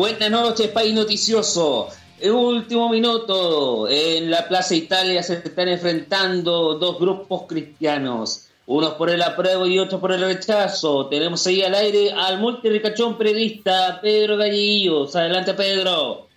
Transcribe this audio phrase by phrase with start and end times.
[0.00, 1.90] Buenas noches, país noticioso.
[2.18, 3.86] El último minuto.
[3.86, 8.46] En la Plaza Italia se están enfrentando dos grupos cristianos.
[8.64, 11.06] Unos por el apruebo y otros por el rechazo.
[11.08, 15.14] Tenemos ahí al aire al multiricachón periodista Pedro Gallillos.
[15.14, 16.28] Adelante, Pedro.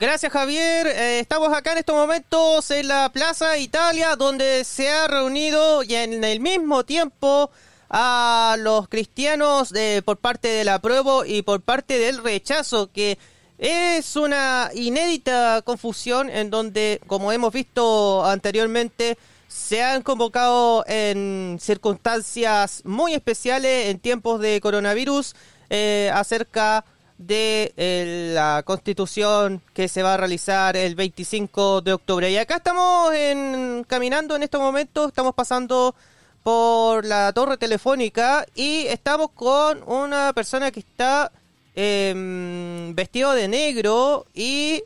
[0.00, 5.08] Gracias Javier, eh, estamos acá en estos momentos en la Plaza Italia donde se ha
[5.08, 7.50] reunido y en el mismo tiempo
[7.92, 13.18] a los cristianos de, por parte del apruebo y por parte del rechazo que
[13.58, 22.80] es una inédita confusión en donde como hemos visto anteriormente se han convocado en circunstancias
[22.86, 25.34] muy especiales en tiempos de coronavirus
[25.68, 26.86] eh, acerca
[27.18, 32.30] de eh, la constitución que se va a realizar el 25 de octubre.
[32.30, 35.94] Y acá estamos en, caminando en estos momentos, estamos pasando
[36.42, 41.30] por la torre telefónica y estamos con una persona que está
[41.74, 44.82] eh, vestido de negro y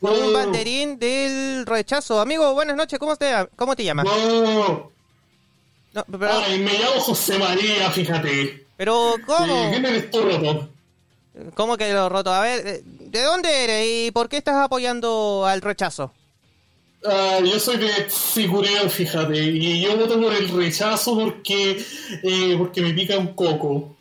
[0.00, 2.20] con un banderín del rechazo.
[2.20, 4.06] Amigo, buenas noches, ¿cómo te, cómo te llamas?
[4.06, 4.90] No.
[6.20, 8.66] Ay, me llamo José María, fíjate.
[8.76, 9.70] Pero, ¿cómo?
[9.70, 10.68] ¿Quién eres tú, roto?
[11.54, 12.32] ¿Cómo que lo roto?
[12.32, 16.12] A ver, ¿de dónde eres y por qué estás apoyando al rechazo?
[17.04, 21.84] Uh, yo soy de Sicureo, fíjate, y yo voto por el rechazo porque,
[22.22, 23.96] eh, porque me pica un coco.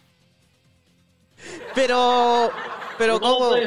[1.76, 2.52] Pero,
[2.98, 3.62] pero ¿cómo, puede,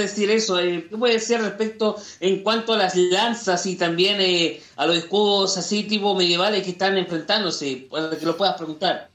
[0.00, 0.58] decir eso?
[0.58, 4.96] Eh, ¿Qué puede decir respecto en cuanto a las lanzas y también eh, a los
[4.96, 7.86] escudos así tipo medievales que están enfrentándose?
[7.90, 9.10] Para que lo puedas preguntar.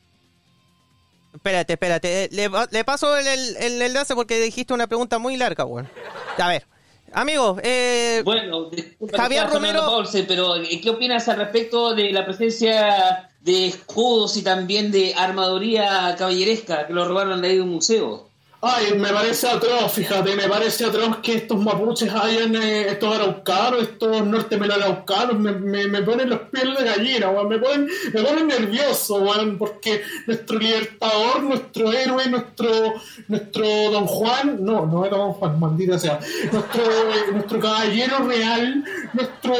[1.33, 2.29] Espérate, espérate.
[2.31, 5.89] Le, le paso el, el, enlace porque dijiste una pregunta muy larga, weón.
[6.37, 6.70] A ver.
[7.13, 8.69] Amigo, eh, bueno,
[9.13, 10.03] Javier Romero.
[10.27, 16.15] pero eh, ¿qué opinas al respecto de la presencia de escudos y también de armaduría
[16.17, 18.30] caballeresca que lo robaron de ahí de un museo?
[18.63, 23.81] Ay, me parece atroz, fíjate, me parece atroz que estos mapuches hayan, eh, estos araucanos,
[23.81, 29.15] estos nortemelaraucanos, me, me, me ponen los pies de gallina, me ponen, me ponen nervioso,
[29.15, 32.93] weón, porque nuestro libertador, nuestro héroe, nuestro,
[33.29, 36.19] nuestro don Juan, no, no era don Juan, maldita sea,
[36.51, 36.83] nuestro,
[37.31, 39.55] nuestro caballero real, nuestro,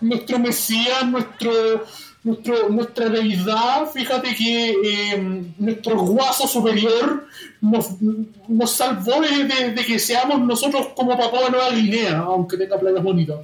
[0.00, 1.84] nuestro mesías, nuestro
[2.24, 7.26] nuestro, nuestra deidad, fíjate que eh, nuestro guaso superior
[7.60, 8.00] nos,
[8.48, 13.38] nos salvó de, que seamos nosotros como Papua de Nueva Guinea, aunque tenga playas bonitas.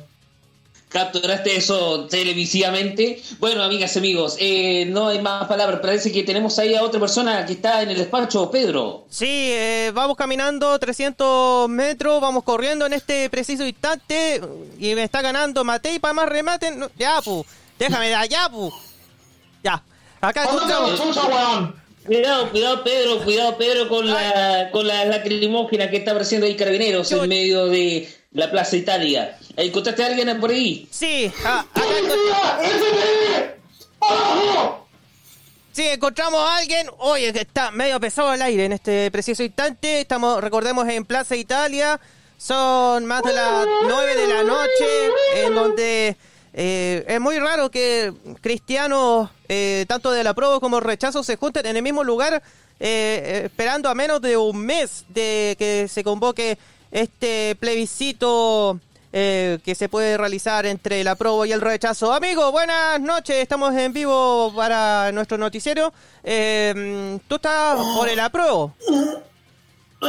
[0.89, 3.21] Capturaste eso televisivamente.
[3.41, 5.81] Bueno, amigas y amigos, eh, no hay más palabras.
[5.81, 9.05] Parece que tenemos ahí a otra persona que está en el despacho, Pedro.
[9.09, 14.41] Sí, eh, vamos caminando 300 metros, vamos corriendo en este preciso instante
[14.79, 16.85] y me está ganando Matei para más rematen.
[16.97, 17.45] ya, pu,
[17.77, 18.73] déjame de allá, pu.
[19.65, 19.83] Ya,
[20.21, 21.84] acá escuchamos.
[22.07, 27.11] Cuidado, cuidado Pedro, cuidado Pedro con la con la lacrimógena que está apareciendo ahí carabineros
[27.13, 29.39] en medio de la Plaza Italia.
[29.57, 30.87] ¿Encontraste a alguien por ahí?
[30.91, 31.65] Sí, ah,
[35.73, 36.89] Sí, encontramos a alguien.
[36.99, 40.03] Oye, que está medio pesado el aire en este preciso instante.
[40.03, 41.99] Estamos, recordemos, en Plaza Italia.
[42.37, 46.17] Son más de las 9 de la noche, en donde
[46.57, 51.67] eh, es muy raro que cristianos, eh, tanto de la prueba como rechazo, se junten
[51.67, 52.43] en el mismo lugar,
[52.79, 56.57] eh, esperando a menos de un mes de que se convoque
[56.93, 58.79] este plebiscito
[59.13, 62.13] que se puede realizar entre el apruebo y el rechazo.
[62.13, 65.93] Amigos, buenas noches, estamos en vivo para nuestro noticiero.
[66.25, 68.75] ¿Tú estás por el apruebo?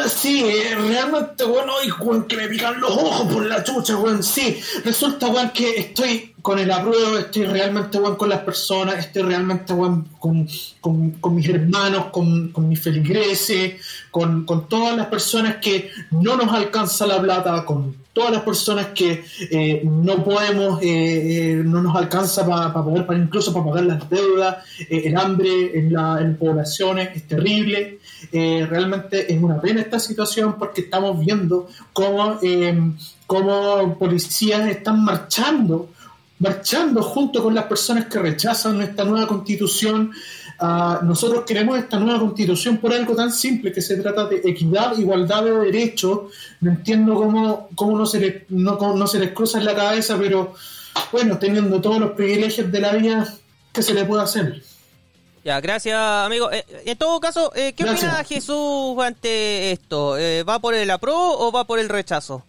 [0.07, 0.43] Sí,
[0.87, 4.59] realmente, bueno, y que me pican los ojos por la chucha, weón, sí.
[4.83, 9.73] Resulta, weón, que estoy con el apruebo, estoy realmente, weón, con las personas, estoy realmente,
[9.73, 10.47] weón, con,
[10.81, 16.53] con, mis hermanos, con, con mis feligreses, con, con todas las personas que no nos
[16.53, 21.93] alcanza la plata, con todas las personas que eh, no podemos, eh, eh, no nos
[21.97, 27.09] alcanza para poder, para incluso para pagar las deudas, el hambre en, la, en poblaciones
[27.13, 27.99] es terrible.
[28.31, 32.39] realmente es una pena esta situación porque estamos viendo cómo,
[33.27, 35.89] cómo policías están marchando,
[36.39, 40.13] marchando junto con las personas que rechazan esta nueva constitución
[40.59, 44.97] Ah, nosotros queremos esta nueva constitución por algo tan simple que se trata de equidad,
[44.97, 46.31] igualdad de derechos.
[46.61, 50.17] No entiendo cómo, cómo no, se les, no, no se les cruza en la cabeza,
[50.17, 50.53] pero
[51.11, 53.33] bueno, teniendo todos los privilegios de la vida,
[53.73, 54.63] ¿qué se le puede hacer?
[55.43, 56.51] Ya, gracias, amigo.
[56.51, 60.17] Eh, en todo caso, eh, ¿qué opina Jesús ante esto?
[60.17, 62.43] Eh, ¿Va por el apruebo o va por el rechazo?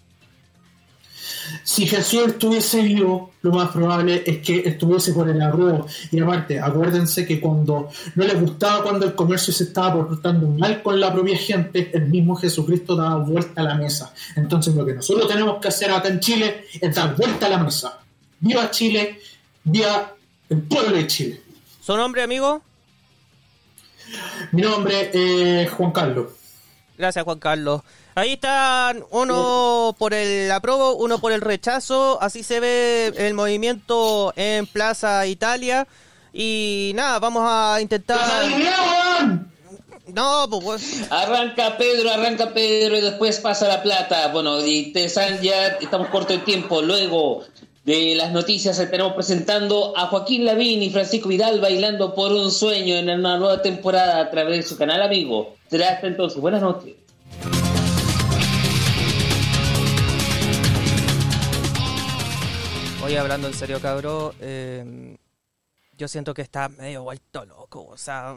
[1.63, 5.91] Si Jesús estuviese vivo, lo más probable es que estuviese por el arroz.
[6.11, 10.83] Y aparte, acuérdense que cuando no les gustaba cuando el comercio se estaba portando mal
[10.83, 14.13] con la propia gente, el mismo Jesucristo daba vuelta a la mesa.
[14.35, 17.59] Entonces lo que nosotros tenemos que hacer acá en Chile es dar vuelta a la
[17.59, 18.01] mesa.
[18.41, 19.21] Viva Chile,
[19.65, 20.15] viva
[20.49, 21.41] el pueblo de Chile.
[21.81, 22.63] ¿Su nombre, amigo?
[24.53, 25.11] Mi nombre
[25.63, 26.27] es Juan Carlos.
[26.97, 27.83] Gracias, Juan Carlos.
[28.17, 32.17] Ahí están uno por el apruebo, uno por el rechazo.
[32.23, 35.87] Así se ve el movimiento en Plaza Italia.
[36.33, 38.19] Y nada, vamos a intentar.
[40.15, 44.29] No, pues Arranca Pedro, arranca Pedro y después pasa la plata.
[44.29, 46.81] Bueno, y te saben ya, estamos corto de tiempo.
[46.81, 47.45] Luego
[47.85, 52.97] de las noticias estaremos presentando a Joaquín Lavín y Francisco Vidal bailando por un sueño
[52.97, 55.57] en una nueva temporada a través de su canal amigo.
[55.69, 56.41] Será hasta entonces.
[56.41, 56.95] Buenas noches.
[63.07, 65.17] Oye, hablando en serio, cabrón, eh,
[65.97, 67.87] yo siento que está medio vuelto loco.
[67.87, 68.37] O sea,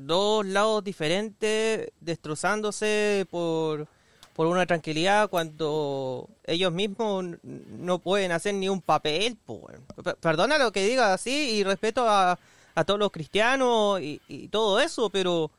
[0.00, 3.86] dos lados diferentes destrozándose por,
[4.34, 9.38] por una tranquilidad cuando ellos mismos no pueden hacer ni un papel.
[10.20, 12.40] Perdona lo que diga así y respeto a,
[12.74, 15.52] a todos los cristianos y, y, todo eso, pero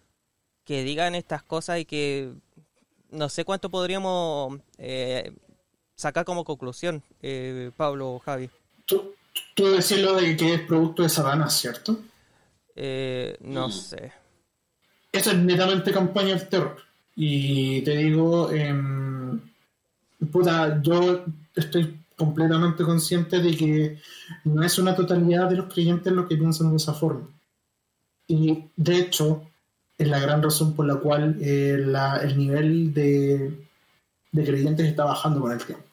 [0.65, 2.33] que digan estas cosas y que
[3.09, 5.31] no sé cuánto podríamos eh,
[6.00, 8.50] sacar como conclusión, eh, Pablo Javi.
[8.86, 9.16] Tú,
[9.54, 12.00] tú decís lo de que es producto de Satanás, ¿cierto?
[12.74, 13.72] Eh, no mm.
[13.72, 14.13] sé.
[15.12, 16.78] Eso es netamente campaña del terror.
[17.18, 18.74] Y te digo, eh,
[20.31, 24.02] puta, yo estoy completamente consciente de que
[24.45, 27.28] no es una totalidad de los creyentes los que piensan de esa forma.
[28.25, 29.44] Y de hecho,
[29.98, 33.68] es la gran razón por la cual eh, la, el nivel de,
[34.31, 35.88] de creyentes está bajando con el tiempo.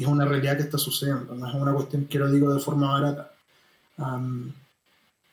[0.00, 2.58] Y es una realidad que está sucediendo, no es una cuestión que lo digo de
[2.58, 3.34] forma barata.
[3.98, 4.50] Um,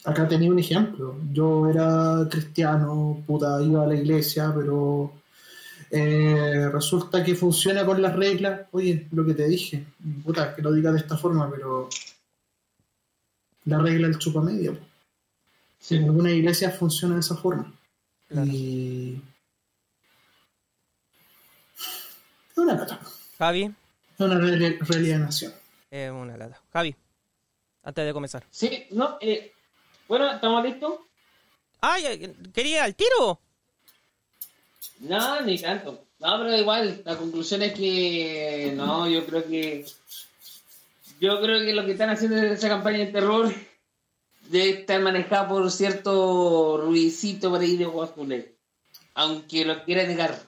[0.03, 1.15] acá tenía un ejemplo.
[1.31, 5.13] Yo era cristiano, puta, iba a la iglesia, pero
[5.89, 8.67] eh, resulta que funciona con las reglas.
[8.73, 9.85] Oye, lo que te dije,
[10.21, 11.87] puta, que lo diga de esta forma, pero
[13.63, 14.77] la regla del chupa medio.
[15.79, 17.73] Si en alguna iglesia funciona de esa forma.
[18.27, 18.51] Claro.
[18.51, 19.21] Y.
[22.51, 22.99] Es una lata.
[23.37, 23.73] Javi.
[24.17, 25.53] Es una realidad nación.
[25.91, 26.59] Es una lata.
[26.73, 26.95] Javi,
[27.83, 28.43] antes de comenzar.
[28.49, 29.53] Sí, no, eh,
[30.07, 30.95] bueno, ¿estamos listos?
[31.81, 32.35] ¡Ay!
[32.51, 33.39] ¿Quería el tiro?
[35.01, 36.05] No, ni tanto.
[36.19, 38.73] No, pero igual, la conclusión es que.
[38.75, 39.85] No, yo creo que.
[41.19, 43.53] Yo creo que lo que están haciendo en esa campaña de terror
[44.49, 48.55] debe estar manejado por cierto ruidito por ahí de Guasculé.
[49.13, 50.39] Aunque lo quiera negar.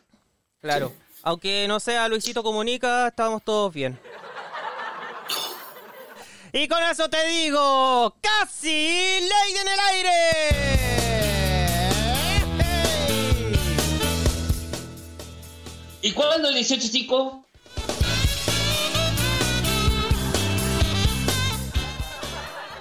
[0.60, 0.90] Claro.
[0.90, 1.09] Sí.
[1.30, 4.00] Aunque no sea Luisito Comunica, estamos todos bien.
[6.52, 10.12] Y con eso te digo, casi ley en el aire.
[16.02, 17.39] ¿Y cuándo el 18, chico?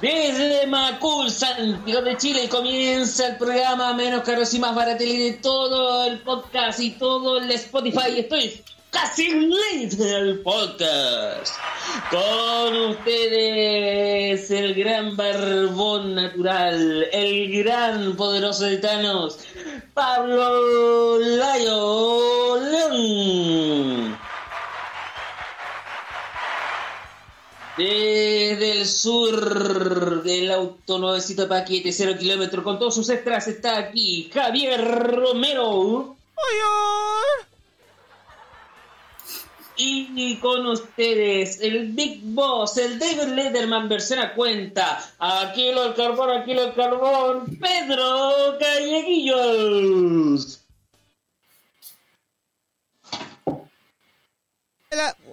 [0.00, 6.04] Desde Macul, Santiago de Chile, comienza el programa menos caros y más baratelí de todo
[6.04, 8.18] el podcast y todo el Spotify.
[8.20, 11.52] Estoy casi listo el podcast.
[12.12, 19.40] Con ustedes, el gran barbón natural, el gran poderoso de Thanos,
[19.94, 22.38] Pablo Layo.
[27.78, 34.28] Desde el sur del auto nuevecito paquete, 0 kilómetros, con todos sus extras, está aquí
[34.34, 36.16] Javier Romero.
[39.76, 44.98] Y con ustedes, el Big Boss, el David Lederman versión a cuenta.
[45.20, 47.58] Aquí lo el carbón, aquí lo el carbón.
[47.60, 50.64] Pedro Calleguillos.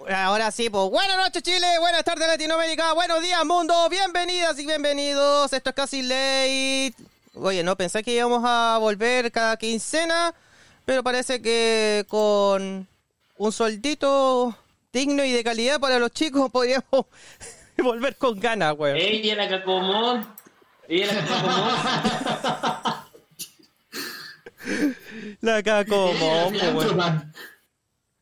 [0.08, 5.50] Ahora sí, pues buenas noches Chile, buenas tardes Latinoamérica, buenos días mundo, bienvenidas y bienvenidos.
[5.50, 6.94] Esto es casi late.
[7.32, 10.34] Oye, no pensé que íbamos a volver cada quincena,
[10.84, 12.86] pero parece que con
[13.38, 14.54] un soldito
[14.92, 17.06] digno y de calidad para los chicos podríamos
[17.78, 18.98] volver con ganas, weón.
[18.98, 20.36] Ella la cacomón.
[20.86, 21.74] Ella la cacomón.
[25.40, 27.32] la cacomón, weón.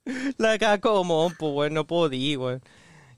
[0.38, 2.62] La cacomón, pues bueno, no podí, weón.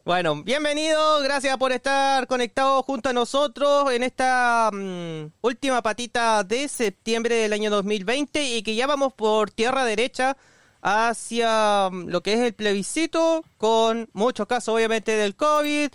[0.05, 6.69] Bueno, bienvenido, gracias por estar conectados junto a nosotros en esta um, última patita de
[6.69, 10.37] septiembre del año 2020 y que ya vamos por tierra derecha
[10.81, 15.91] hacia mm, lo que es el plebiscito, con muchos casos obviamente del COVID,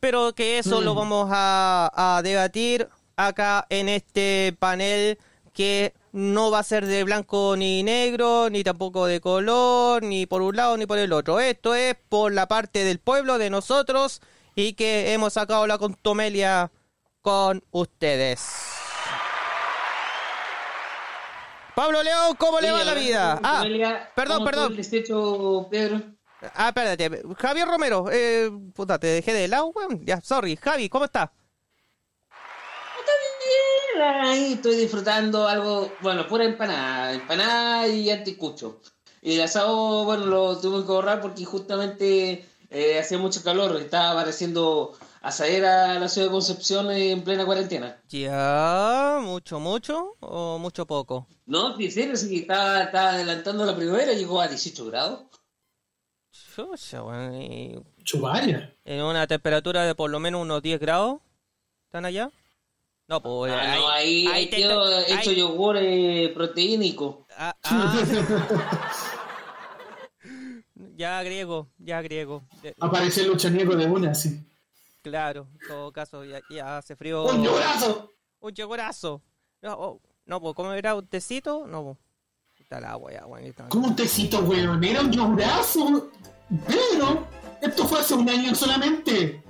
[0.00, 5.18] pero que eso lo vamos a, a debatir acá en este panel
[5.52, 10.42] que no va a ser de blanco ni negro, ni tampoco de color, ni por
[10.42, 11.40] un lado ni por el otro.
[11.40, 14.20] Esto es por la parte del pueblo, de nosotros,
[14.54, 16.70] y que hemos sacado la contomelia
[17.22, 18.46] con ustedes.
[21.74, 23.40] Pablo León, ¿cómo le va la vida?
[23.42, 23.64] Ah,
[24.14, 24.76] perdón, perdón.
[26.54, 27.22] Ah, espérate.
[27.38, 30.04] Javier Romero, eh, puta, te dejé de lado, weón.
[30.04, 30.56] Ya, sorry.
[30.56, 31.04] Javi, ¿cómo?
[31.04, 31.32] Está
[34.02, 38.80] ahí estoy disfrutando algo, bueno, pura empanada, empanada y anticucho.
[39.22, 44.12] Y el asado, bueno, lo tuve que ahorrar porque justamente eh, hacía mucho calor, estaba
[44.12, 48.00] apareciendo asadera a la ciudad de Concepción en plena cuarentena.
[48.08, 51.26] Ya, mucho, mucho o mucho poco.
[51.46, 55.20] No, sí, sí, sí, estaba, estaba adelantando la primavera, llegó a 18 grados.
[56.54, 58.74] Chucha, weón, y Chubaya.
[58.84, 61.20] En una temperatura de por lo menos unos 10 grados.
[61.86, 62.30] ¿Están allá?
[63.10, 67.26] No, pues Ah, no, ahí, ahí te- ahí- hecho yogur eh, proteínico.
[67.36, 68.04] Ah, ah.
[70.96, 72.44] ya griego, ya griego.
[72.78, 74.40] Aparece el luchaniego de una, así.
[75.02, 77.24] Claro, en todo caso, ya, ya hace frío.
[77.24, 78.12] ¡Un llorazo!
[78.38, 79.20] Un yogorazo.
[79.62, 81.66] No, oh, no, pues, ¿cómo era un tecito?
[81.66, 81.96] No, pues.
[82.60, 83.44] Está el agua ya, weón.
[83.44, 84.84] está- ¿Cómo un tecito, weón?
[84.84, 86.12] Era un llorazo.
[86.64, 87.26] Pero,
[87.60, 89.42] esto fue hace un año solamente.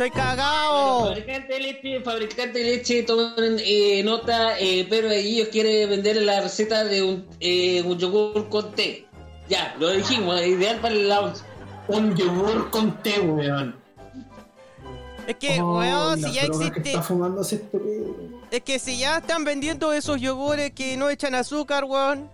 [0.00, 1.08] ¡Estoy cagado!
[1.08, 6.40] Fabricante de leche, fabricante de leche, tomen eh, nota, eh, pero ellos quiere vender la
[6.40, 9.06] receta de un, eh, un yogur con té.
[9.50, 11.42] Ya, lo dijimos, ideal para el lounge.
[11.88, 13.76] Un yogur con té, weón.
[15.26, 16.88] Es que, Oh, weón, si ya que existe.
[16.92, 18.16] está fumándose este pedo.
[18.50, 22.30] Es que si ya están vendiendo esos yogures que no echan azúcar, weón.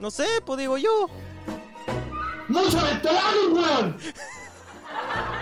[0.00, 1.06] No sé, pues digo yo.
[2.48, 3.96] ¡Mucho ventolado, weón!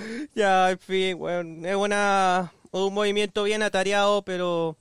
[0.34, 1.64] Ya, en fin, weón.
[1.64, 4.76] Es una, un movimiento bien atareado, pero.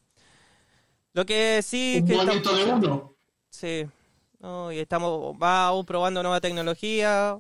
[1.14, 2.16] Lo que sí Un que.
[2.16, 3.16] movimiento de uno.
[3.50, 3.88] Sí.
[4.40, 7.38] No, y estamos va aún probando nueva tecnología.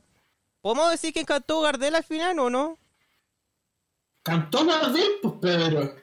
[0.61, 2.77] ¿Podemos decir que encantó Gardel al final o no?
[4.23, 5.95] Cantó Gardel, pues, Pedro.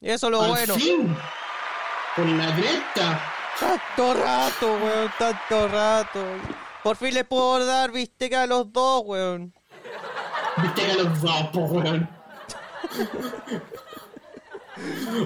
[0.00, 0.74] Eso es lo Al bueno.
[0.76, 1.16] fin.
[2.16, 3.20] Por la cresta.
[3.58, 6.24] Tanto rato, weón, tanto rato.
[6.82, 9.52] Por fin le puedo dar bisteca a los dos, weón.
[10.62, 12.08] Viste que los dos, pues, weón.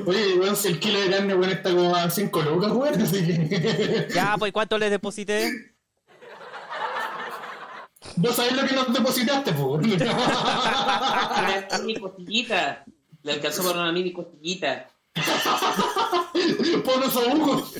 [0.06, 3.24] Oye, weón, si el kilo de carne, weón, está como a 5 lucas, weón, así
[3.24, 4.08] que...
[4.12, 5.50] Ya, pues ¿cuánto les deposité?
[8.16, 9.64] ¿No sabés lo que nos depositaste, pues?
[9.64, 9.84] weón?
[11.68, 12.84] Una mini costillita.
[13.22, 14.88] Le alcanzó para una mini costillita.
[16.84, 17.74] Por los ojos.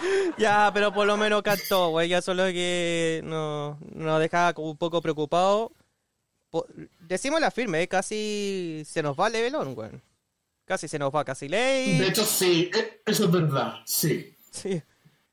[0.38, 2.08] Ya, pero por lo menos cantó, güey.
[2.08, 5.72] Ya solo que no- nos dejaba como un poco preocupado.
[7.00, 7.88] Decimos la firme, ¿eh?
[7.88, 9.90] casi se nos va Levelón, güey.
[10.64, 12.02] Casi se nos va casi De ley.
[12.02, 14.34] hecho, sí, eh, eso es verdad, sí.
[14.50, 14.82] Sí.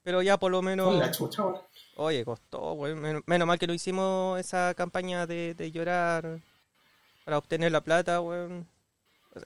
[0.03, 0.87] Pero ya por lo menos.
[0.87, 1.61] Con la chucha, weón.
[1.97, 2.93] Oye, costó, güey.
[2.95, 6.39] Men- Menos mal que no hicimos esa campaña de, de llorar
[7.23, 8.63] para obtener la plata, güey.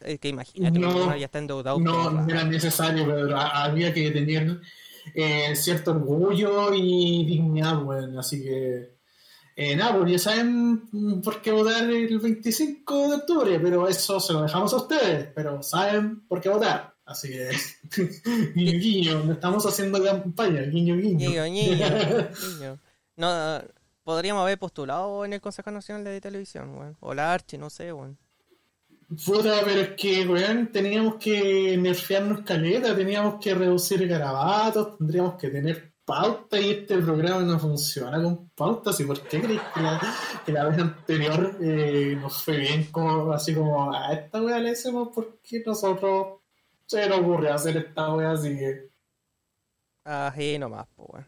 [0.02, 1.80] Es que imagínate, No, ya está endeudado.
[1.80, 4.60] No, no era necesario, pero ha- había que tener
[5.14, 8.18] eh, cierto orgullo y dignidad, weón.
[8.18, 8.98] Así que,
[9.56, 14.20] eh, nada, pues ya saben mm, por qué votar el 25 de octubre, pero eso
[14.20, 16.96] se lo dejamos a ustedes, pero saben por qué votar.
[17.06, 17.50] Así que,
[18.56, 21.30] guiño, guiño, no estamos haciendo campaña, guiño, guiño.
[21.30, 22.80] Niño, niño.
[23.20, 23.62] No,
[24.06, 26.96] podríamos haber postulado en el Consejo Nacional de Televisión, weón.
[27.02, 28.18] O la Archi, no sé, weón.
[29.10, 35.50] Puta, pero es que, weón, teníamos que nerfearnos caleta, teníamos que reducir garabatos, tendríamos que
[35.50, 39.00] tener pauta y este programa no funciona con pautas.
[39.00, 40.02] ¿Y por qué crees que la,
[40.46, 44.72] que la vez anterior eh, nos fue bien como así como a esta wea le
[44.72, 46.40] hicimos porque nosotros
[46.86, 48.90] se nos ocurrió hacer esta wea así que
[50.04, 51.28] Ají nomás, po, weón.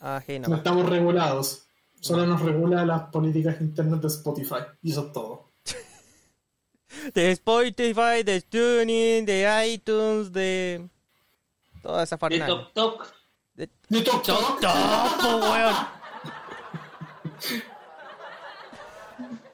[0.00, 0.58] Ají no nomás.
[0.58, 1.66] estamos regulados.
[2.00, 5.51] Solo nos regula las políticas internas de Spotify y eso es todo.
[7.14, 10.88] De Spotify, de Tuning, de iTunes, de.
[11.82, 12.46] Toda esa De farnada.
[12.46, 13.14] Tok Tok.
[13.54, 15.42] De De Tok Tok Tok.
[15.42, 15.74] Weón.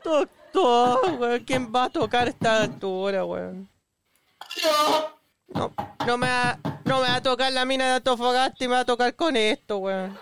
[0.03, 1.45] Tok Tok, weón.
[1.45, 3.69] ¿Quién va a tocar esta altura, weón?
[4.57, 5.15] Yo.
[5.49, 5.73] No,
[6.07, 8.81] no me va, no me va a tocar la mina de Antofagasta y me va
[8.81, 10.19] a tocar con esto, weón.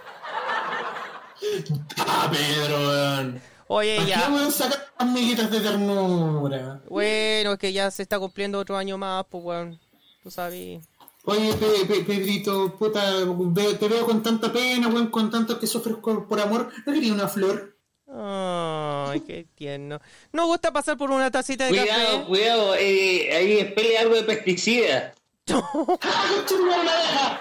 [1.99, 3.43] Ah, Pedro, weón.
[3.69, 4.29] Oye, Aquí ya.
[4.31, 6.81] weón sacar amiguitas de ternura.
[6.89, 9.81] Bueno, es que ya se está cumpliendo otro año más, pues, weón.
[10.23, 10.85] Tú sabes.
[11.25, 15.67] Oye, Pe- Pe- Pedrito, puta, ve- te veo con tanta pena, weón, con tanto que
[15.67, 16.71] sufres por, amor.
[16.87, 17.77] ¿No quería una flor?
[18.09, 20.01] Ay, qué tierno.
[20.33, 22.25] ¿No gusta pasar por una tacita de Cuidado, café?
[22.29, 25.13] cuidado, eh, ahí espele algo de pesticida.
[25.51, 27.41] ¡Ah, conchetumare, la deja!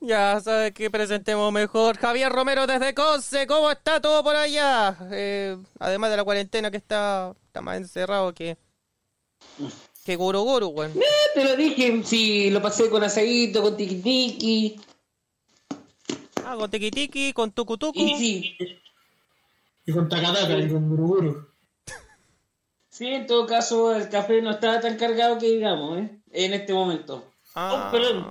[0.00, 1.98] Ya sabes que presentemos mejor.
[1.98, 4.96] Javier Romero desde Conce, ¿cómo está todo por allá?
[5.12, 8.56] Eh, además de la cuarentena que está, está más encerrado que.
[10.04, 10.92] que Guru Guru, weón.
[10.96, 11.04] Eh,
[11.34, 14.80] te lo dije, si lo pasé con asadito, con tiki tiki.
[16.46, 18.00] Ah, con tiki tiki, con tucu tucu.
[18.00, 18.56] Y sí,
[19.84, 21.46] Y con tacataca y con guruguru.
[22.88, 26.20] sí, en todo caso el café no estaba tan cargado que digamos, ¿eh?
[26.32, 27.22] En este momento.
[27.54, 28.24] Ah, Oh, perdón.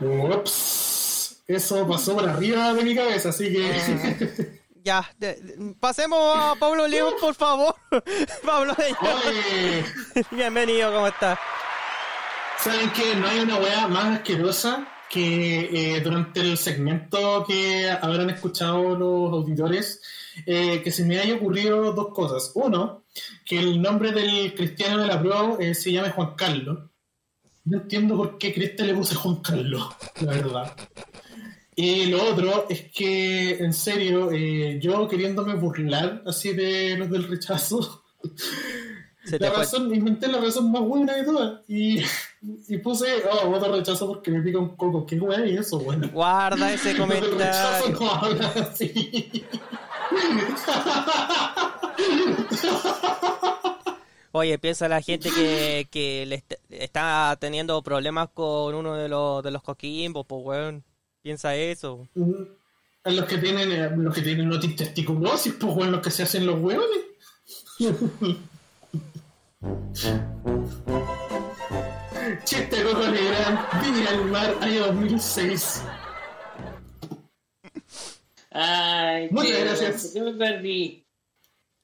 [0.00, 1.42] Ups.
[1.46, 4.56] Eso pasó por arriba de mi cabeza, así que.
[4.86, 7.74] Ya, de- de- pasemos a Pablo León, por favor.
[8.46, 9.84] Pablo León.
[10.30, 11.36] Bienvenido, ¿cómo estás?
[12.60, 13.16] ¿saben qué?
[13.16, 19.32] No hay una weá más asquerosa que eh, durante el segmento que habrán escuchado los
[19.32, 20.02] auditores,
[20.46, 22.52] eh, que se me haya ocurrido dos cosas.
[22.54, 23.02] Uno,
[23.44, 26.78] que el nombre del cristiano de la prueba eh, se llame Juan Carlos.
[27.66, 29.88] No entiendo por qué Cristian le puse Juan Carlos,
[30.20, 30.76] la verdad.
[31.74, 37.28] Y lo otro es que, en serio, eh, yo queriéndome burlar así de los del
[37.28, 38.04] rechazo,
[39.24, 41.60] Se la razón, inventé la razón más buena de todas.
[41.68, 41.98] Y,
[42.68, 45.04] y puse, oh, voto rechazo porque me pica un coco.
[45.04, 46.08] ¿Qué weá es eso, bueno?
[46.12, 48.00] Guarda ese del rechazo comentario.
[48.00, 49.44] no hablan así.
[54.38, 59.42] Oye, piensa la gente que, que le est- está teniendo problemas con uno de los,
[59.42, 60.84] de los coquimbos, pues, weón.
[61.22, 62.06] Piensa eso.
[63.04, 66.22] A los que tienen, eh, los que tienen otis testiculosis, pues bueno, los que se
[66.24, 67.00] hacen los hueones.
[72.44, 75.82] Chiste Coco Legrand, Viña al Mar, año 2006.
[78.50, 80.14] Ay, Muchas gracias.
[80.14, 81.06] Yo me perdí.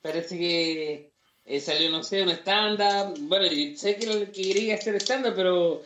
[0.00, 1.11] Parece que
[1.56, 3.16] eh, salió, no sé, un stand-up.
[3.28, 5.82] Bueno, yo sé que, lo- que quería hacer stand-up, pero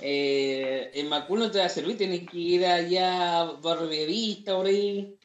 [0.00, 1.98] eh, en Macul no te va a servir.
[1.98, 3.60] Tienes que ir allá a
[4.54, 5.16] por ahí.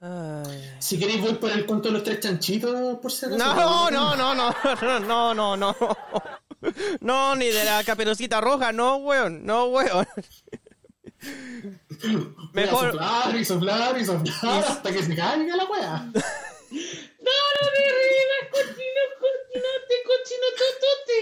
[0.00, 0.74] Ay.
[0.80, 3.38] Si queréis voy por el cuento de los tres chanchitos, por acaso.
[3.38, 5.76] No, no, no, no, no, no, no, no.
[7.00, 10.06] No, ni de la caperucita roja, no, weón, no, weón.
[12.52, 16.10] Mejor- soplar y soplar y soplar hasta que se caiga la wea.
[16.72, 21.18] ¡No, no me revives, cochino, cochinote, cochino totote!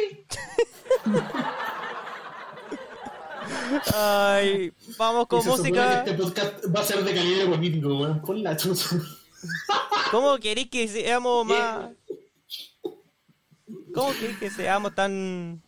[3.94, 6.04] Ay, vamos con música.
[6.04, 8.22] Este podcast va a ser de calidad político, weón.
[8.22, 8.90] Por la chucha.
[10.12, 11.90] ¿Cómo queréis que seamos más?
[13.92, 15.62] ¿Cómo queréis que seamos tan...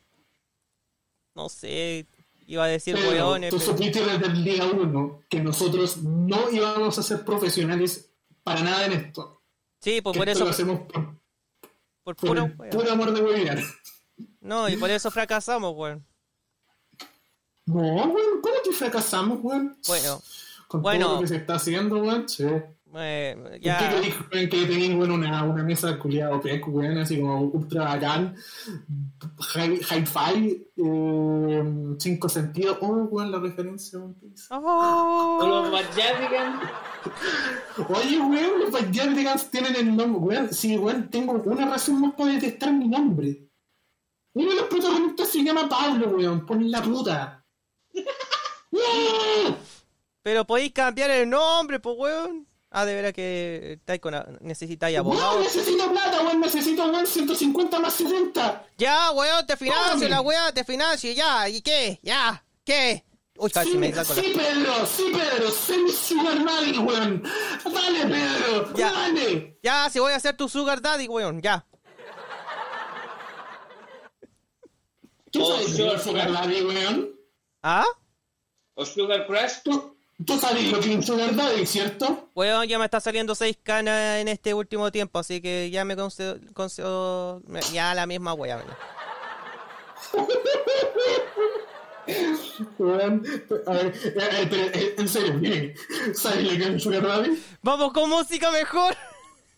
[1.34, 2.06] No sé,
[2.46, 3.72] iba a decir Pero weones, tú pero...
[3.72, 8.12] supiste desde el día uno que nosotros no íbamos a ser profesionales
[8.44, 9.41] para nada en esto.
[9.82, 11.20] Sí, pues por eso, lo hacemos por, por
[12.04, 12.70] por puro el weón.
[12.70, 13.58] puro amor de webinar.
[14.40, 16.06] No, y por eso fracasamos, weón.
[17.66, 19.76] No, weón, ¿cómo que fracasamos, weón?
[19.86, 20.22] Bueno,
[20.68, 21.06] Con bueno.
[21.06, 22.44] todo lo que se está haciendo, weón, sí.
[22.96, 23.78] Eh, ¿En qué ya...
[23.78, 28.34] queréis, weón, que tenéis, weón, una, una mesa culiada OPEC, weón, así como ultra bacán,
[29.54, 31.64] hi- hi-fi, eh,
[31.98, 34.48] cinco sentidos, oh, weón, la referencia, weón, ¿qué dice?
[34.48, 36.60] Con Oh, los Bajadigan.
[37.88, 40.52] Oye, weón, los Backyardigans tienen el nombre, weón.
[40.52, 43.48] Sí, weón, tengo una razón más para detestar mi nombre.
[44.34, 47.44] Uno de los protagonistas se llama Pablo, weón, por la puta.
[50.22, 52.46] Pero podéis cambiar el nombre, pues, weón.
[52.74, 54.14] Ah, de veras que estáis con...
[54.40, 55.40] necesitáis abogado.
[55.40, 58.66] necesito plata, weón, necesito, weón, 150 más 70.
[58.78, 61.46] Ya, weón, te financio, la weá, te financio, ya.
[61.50, 62.00] ¿Y qué?
[62.02, 63.04] Ya, ¿qué?
[63.36, 64.22] Uy, casi Sí, me saco la...
[64.22, 67.22] sí, Pedro, sí, Pedro, sé mi sugar daddy, weón.
[67.64, 68.90] Dale, Pedro, Ya.
[68.92, 69.58] dale.
[69.62, 71.66] Ya, si voy a ser tu sugar daddy, weón, ya.
[75.30, 77.10] ¿Tú Oh, sabes sugar sugar daddy, weón?
[77.62, 77.84] ¿Ah?
[78.74, 79.62] O Sugar Crush.
[79.64, 79.91] ¿Tú,
[80.26, 82.30] tú sabes lo que es un sugar daddy, ¿cierto?
[82.34, 85.96] Weón, ya me está saliendo seis canas en este último tiempo, así que ya me
[85.96, 86.38] concedo...
[86.54, 88.56] concedo- ya la misma weá.
[88.56, 88.66] weón.
[92.78, 93.22] Weón,
[93.66, 95.74] a ver, eh, eh, pero, eh, en serio, miren,
[96.14, 97.42] ¿sabes lo que es un sugar daddy?
[97.62, 98.94] Vamos con música mejor.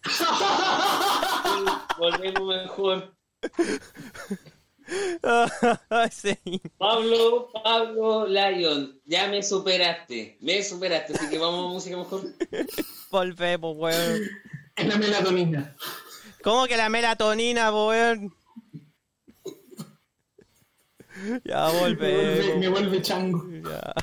[1.98, 3.14] Volvemos mejor.
[6.10, 6.38] sí.
[6.78, 10.38] Pablo, Pablo Lion, ya me superaste.
[10.40, 12.22] Me superaste, así que vamos a música mejor.
[13.10, 14.22] Volvemos, weón.
[14.76, 15.76] Es la melatonina.
[16.42, 18.34] ¿Cómo que la melatonina, weón?
[21.44, 22.00] Ya volvemos.
[22.00, 23.48] Me vuelve, me vuelve chango.
[23.50, 23.94] Ya.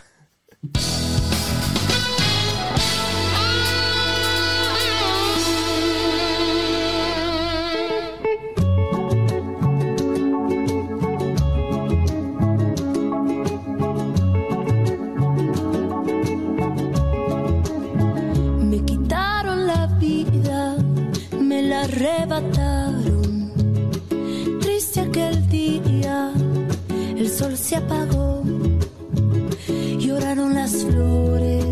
[21.81, 23.51] Arrebataron.
[24.61, 26.31] Triste aquel día,
[27.17, 28.43] el sol se apagó.
[29.99, 31.65] Lloraron las flores,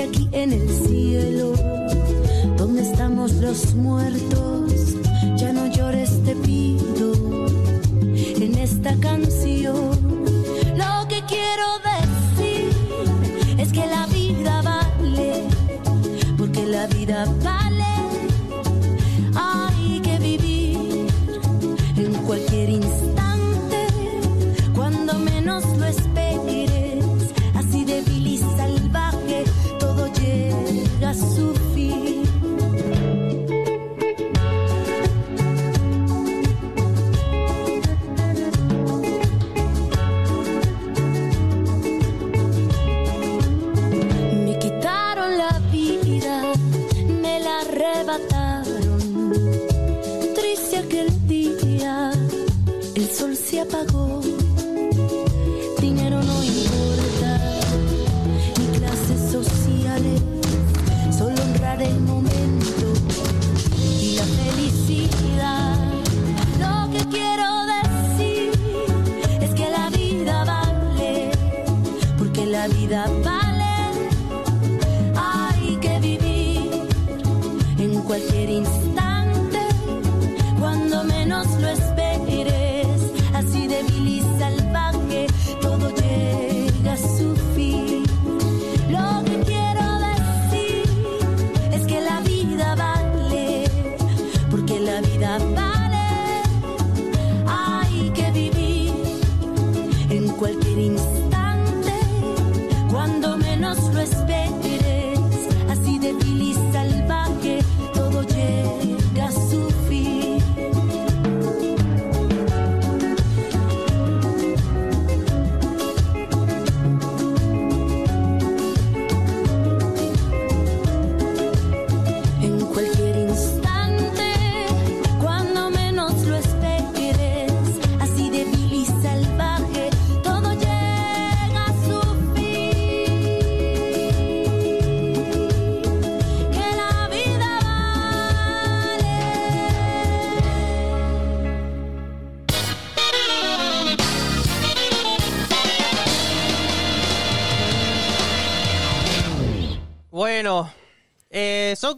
[0.00, 1.52] aquí en el cielo,
[2.56, 4.72] donde estamos los muertos,
[5.36, 7.12] ya no llores te pido,
[8.14, 9.90] en esta canción,
[10.76, 12.70] lo que quiero decir
[13.58, 15.44] es que la vida vale,
[16.36, 17.53] porque la vida vale,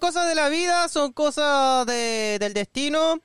[0.07, 3.21] cosas de la vida, son cosas de- del destino.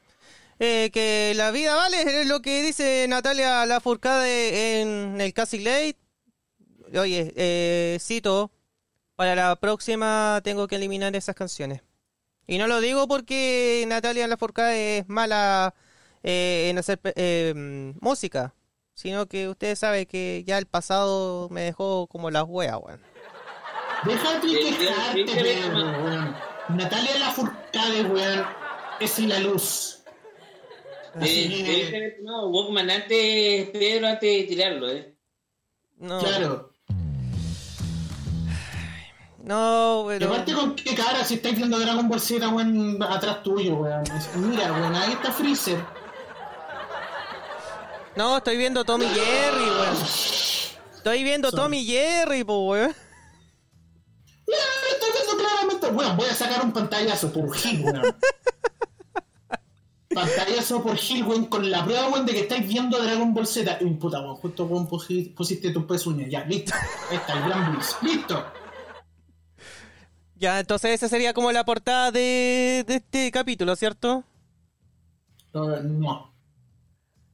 [0.64, 5.98] eh, que la vida vale, es lo que dice Natalia Lafourcade en el Cassie Late.
[7.00, 8.52] Oye, eh, cito,
[9.16, 11.82] para la próxima tengo que eliminar esas canciones.
[12.46, 15.74] Y no lo digo porque Natalia Lafourcade es mala
[16.22, 17.54] eh, en hacer eh,
[18.00, 18.54] música,
[18.94, 23.02] sino que ustedes saben que ya el pasado me dejó como las weas, weón.
[24.06, 25.26] Déjate Sí,
[26.76, 28.46] Natalia Lafourcade, weón,
[29.00, 29.98] es la luz.
[31.16, 35.14] Así Eh, que, eh, no, Walkman antes, Pedro, antes de tirarlo, ¿eh?
[35.98, 36.72] No, claro.
[39.44, 40.28] no, Y pero...
[40.34, 44.04] aparte con qué cara si estáis viendo Dragon Ball Z, weón, atrás tuyo, weón.
[44.36, 45.84] Mira, weón, ahí está Freezer.
[48.16, 49.98] No, estoy viendo Tommy Jerry, weón.
[51.02, 51.64] Estoy viendo Sorry.
[51.64, 52.94] Tommy Jerry, po, weón.
[55.92, 58.02] Weón, voy a sacar un pantallazo por Gil, weón.
[60.14, 63.78] pantallazo por Gil, weón, con la prueba, weón, de que estáis viendo Dragon Ball Z.
[63.82, 66.28] Y puta, weón, justo weón, pusi- pusiste tu pezuña.
[66.28, 66.74] Ya, listo.
[67.10, 67.96] Ahí está, el gran Blitz.
[68.02, 68.46] Listo.
[70.36, 74.24] Ya, entonces esa sería como la portada de, de este capítulo, ¿cierto?
[75.54, 76.34] No, no.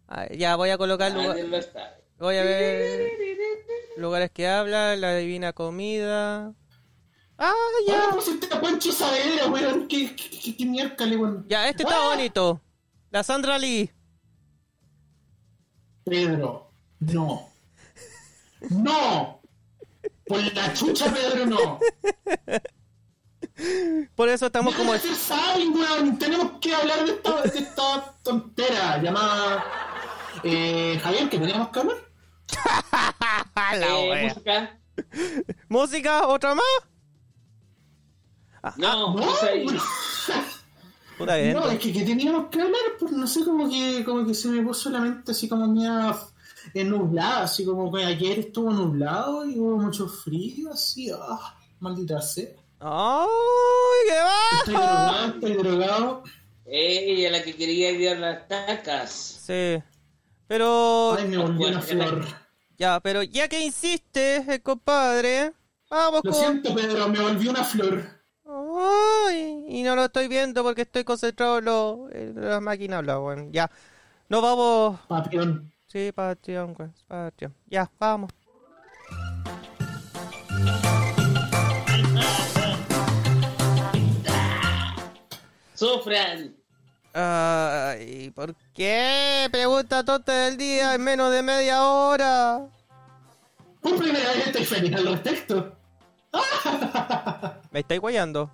[0.09, 1.37] Ah, ya voy a colocar lugar-
[2.19, 3.09] voy a ver
[3.97, 6.53] lugares que habla, la divina comida.
[7.39, 7.53] Ah,
[7.87, 9.87] Ya pusiste a Pancho Saavedra, weón.
[9.87, 11.45] ¿Qué, qué, qué, qué miércoles, weón?
[11.47, 12.61] Ya, este está Ah, bonito.
[13.11, 13.91] La Sandra Lee.
[16.03, 17.49] Pedro, no.
[18.69, 19.41] ¡No!
[20.25, 21.79] Por la chucha, Pedro, no.
[24.15, 24.93] Por eso estamos como...
[24.93, 26.17] De weón.
[26.17, 29.63] Tenemos que hablar de esta, de esta tontera llamada.
[30.43, 31.97] Eh, Javier, ¿qué teníamos que hablar?
[33.55, 34.79] La Eh, música.
[35.69, 36.27] ¿Música?
[36.27, 36.65] ¿Otra más?
[38.77, 39.65] No, No, ahí.
[39.65, 39.79] weón.
[41.17, 41.35] Puta.
[41.53, 44.49] No, es que, que teníamos que hablar, pues no sé, como que, como que se
[44.49, 46.15] me puso la mente así como media
[46.75, 52.21] eh, nublada, así como que ayer estuvo nublado y hubo mucho frío, así, ah, maldita
[52.21, 52.49] sea.
[52.79, 53.27] ¡Ay,
[54.07, 54.85] qué Estoy bajo!
[54.85, 56.23] drogado, estoy drogado.
[56.65, 59.09] Ella la que quería ir las tacas.
[59.45, 59.81] Sí.
[60.47, 61.15] Pero...
[61.17, 62.25] Ay, me volvió una flor.
[62.77, 65.53] Ya, pero ya que insiste, eh, compadre,
[65.89, 66.39] vamos Lo con...
[66.39, 68.16] siento, Pedro, me volvió una flor.
[68.49, 73.19] Ay, y no lo estoy viendo porque estoy concentrado en, lo, en la máquina habla,
[73.19, 73.51] weón.
[73.51, 73.69] Ya.
[74.29, 74.99] Nos vamos.
[75.07, 75.71] Papión.
[75.87, 76.93] Sí, Patreon, weón.
[77.07, 77.53] Patreon.
[77.65, 78.31] Ya, vamos.
[85.73, 86.55] Sufran.
[87.13, 89.49] Ay, ¿por qué?
[89.51, 92.67] Pregunta tonta del día en menos de media hora.
[93.81, 95.77] Por primera vez estoy feliz al respecto.
[97.71, 98.51] Me estáis guayando.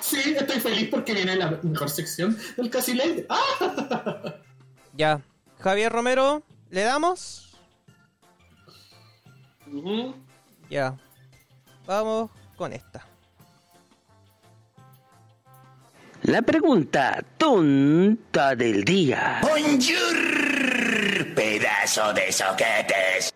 [0.00, 3.26] Sí, estoy feliz porque viene la mejor sección del Casi Late.
[3.30, 4.34] ¡Ah!
[4.94, 5.20] Ya.
[5.58, 7.56] Javier Romero, ¿le damos?
[9.72, 10.14] Ujú.
[10.68, 10.96] Ya.
[11.86, 13.06] Vamos con esta.
[16.22, 19.40] La pregunta tonta del día.
[19.42, 23.32] Bonjour, pedazo de soquetes.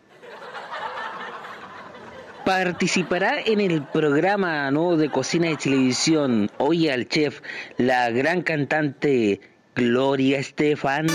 [2.44, 7.40] Participará en el programa nuevo de cocina de televisión Oye al Chef
[7.78, 9.40] la gran cantante
[9.74, 11.06] Gloria Estefan.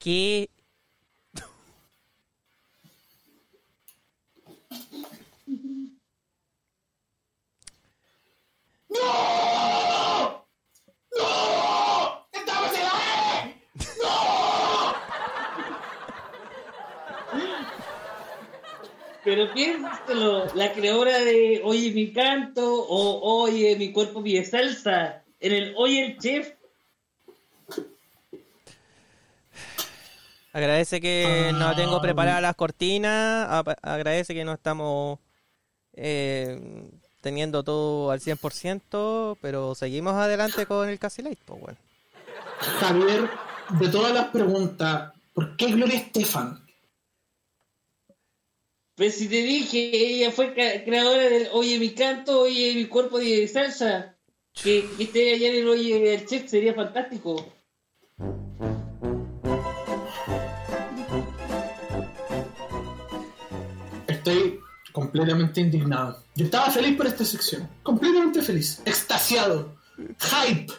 [0.00, 0.48] ¿Qué?
[12.32, 13.60] ¡Estamos en la E!
[19.24, 25.22] Pero piénsalo, la creadora de Oye mi canto o Oye mi cuerpo pide salsa.
[25.40, 26.52] En el Oye el chef.
[30.52, 33.64] Agradece que no tengo preparadas las cortinas.
[33.82, 35.18] Agradece que no estamos
[35.94, 36.88] eh,
[37.20, 39.36] teniendo todo al 100%.
[39.40, 41.78] Pero seguimos adelante con el Casi Light, pues bueno.
[42.80, 43.30] Javier,
[43.78, 46.69] de todas las preguntas, ¿por qué Gloria Estefan?
[49.00, 53.48] Pues si te dije, ella fue creadora del Oye mi canto, Oye mi cuerpo pide
[53.48, 54.14] salsa.
[54.52, 57.50] Que, que esté allá en el Oye el chef sería fantástico.
[64.06, 64.60] Estoy
[64.92, 66.22] completamente indignado.
[66.34, 67.70] Yo estaba feliz por esta sección.
[67.82, 68.82] Completamente feliz.
[68.84, 69.78] Extasiado.
[69.96, 70.70] Hype.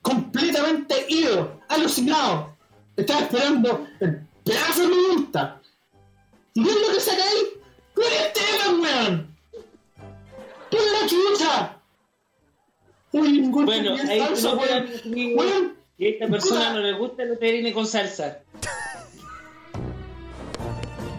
[0.00, 1.60] Completamente ido.
[1.68, 2.56] Alucinado.
[2.96, 5.59] Estaba esperando el pedazo de pregunta.
[6.54, 7.42] ¿Y qué es lo que saca ahí?
[7.94, 9.36] ¡Gloria Estefan, weón!
[10.70, 11.76] ¡Qué es la chucha!
[13.12, 15.76] Uy, ningún Bueno, tenía ahí salsa, no weón.
[15.98, 16.72] que a esta persona puta.
[16.74, 18.38] no le gusta que viene con salsa.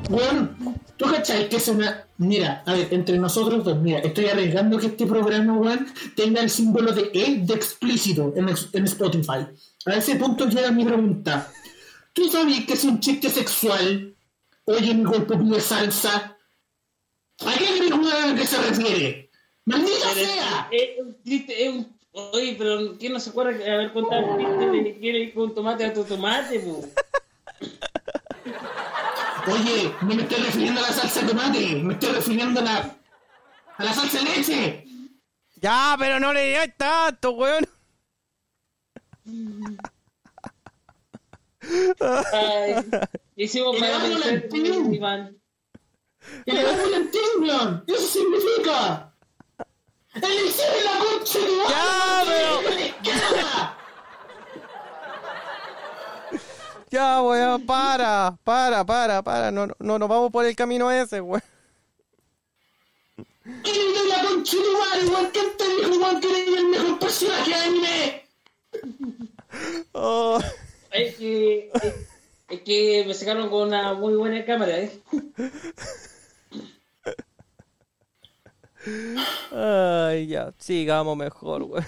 [0.10, 0.58] Weón,
[0.98, 2.06] ¿tú cachai que es una...
[2.18, 6.50] Mira, a ver, entre nosotros dos, mira, estoy arriesgando que este programa, weón, tenga el
[6.50, 9.48] símbolo de E de explícito en, ex- en Spotify.
[9.86, 11.52] A ese punto llega mi pregunta.
[12.14, 14.14] ¿Tú sabías que es un chiste sexual?
[14.66, 16.38] Oye, mi cuerpo pide salsa.
[17.46, 19.32] ¿A qué weón, que se refiere?
[19.66, 20.68] ¡Maldita Pero sea!
[20.72, 22.00] es, es un chiste, es un...
[22.14, 25.34] Oye, pero ¿quién no se acuerda de haber contado el chiste de que quiere ir
[25.34, 26.88] con tomate a tu tomate, pu?
[29.48, 32.98] Oye, no me estoy refiriendo a la salsa de tomate, me estoy refiriendo a la...
[33.78, 34.86] a la salsa de leche.
[35.56, 37.66] Ya, pero no le digáis tanto, weón.
[42.34, 42.76] Ay,
[43.36, 44.94] hicimos Y para le damos la vencer, pin.
[44.94, 45.42] Iván.
[46.46, 47.22] ¡El Valentín,
[47.88, 49.14] ¡Eso significa!
[50.14, 52.62] ¡Elixir en la concha de tu Ya, pero-.
[56.90, 59.52] Ya, weón, para, para, para, para.
[59.52, 61.42] No, no nos vamos por el camino ese, weón.
[63.46, 65.30] ¡Eres de la concha de madre, weón!
[65.32, 68.28] ¿Quién te dijo, weón, que eres el mejor personaje de anime?
[69.94, 70.40] Oh,
[70.92, 71.84] Es que, es,
[72.50, 75.02] es que que me sacaron con una muy buena cámara, ¿eh?
[79.52, 81.86] Ay, ya, sigamos mejor, weón.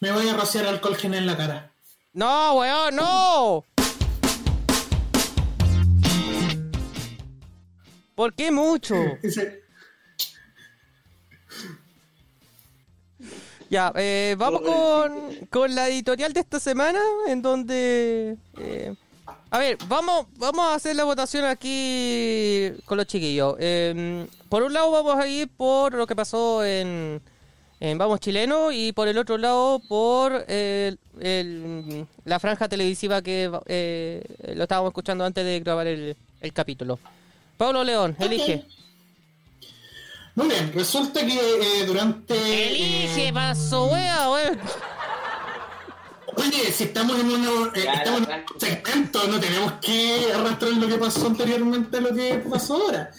[0.00, 1.72] Me voy a rociar alcohol gel en la cara.
[2.12, 3.64] No, weón, no.
[8.14, 8.94] ¿Por qué mucho?
[13.74, 18.36] Ya, eh, vamos con, con la editorial de esta semana, en donde...
[18.60, 18.94] eh,
[19.50, 23.56] a ver, vamos, vamos a hacer la votación aquí con los chiquillos.
[23.58, 27.20] Eh, por un lado vamos a ir por lo que pasó en,
[27.80, 33.50] en Vamos Chileno y por el otro lado por el- el- la franja televisiva que
[33.66, 34.22] eh,
[34.54, 37.00] lo estábamos escuchando antes de grabar el, el capítulo.
[37.56, 38.64] Pablo León, elige.
[40.36, 41.32] Muy bien, resulta que
[41.80, 42.34] eh, durante...
[42.34, 44.52] Elige, eh, paso, wea, wea.
[46.36, 50.88] Oye, si estamos en, una, eh, estamos en un segmento, no tenemos que arrastrar lo
[50.88, 53.10] que pasó anteriormente a lo que pasó ahora.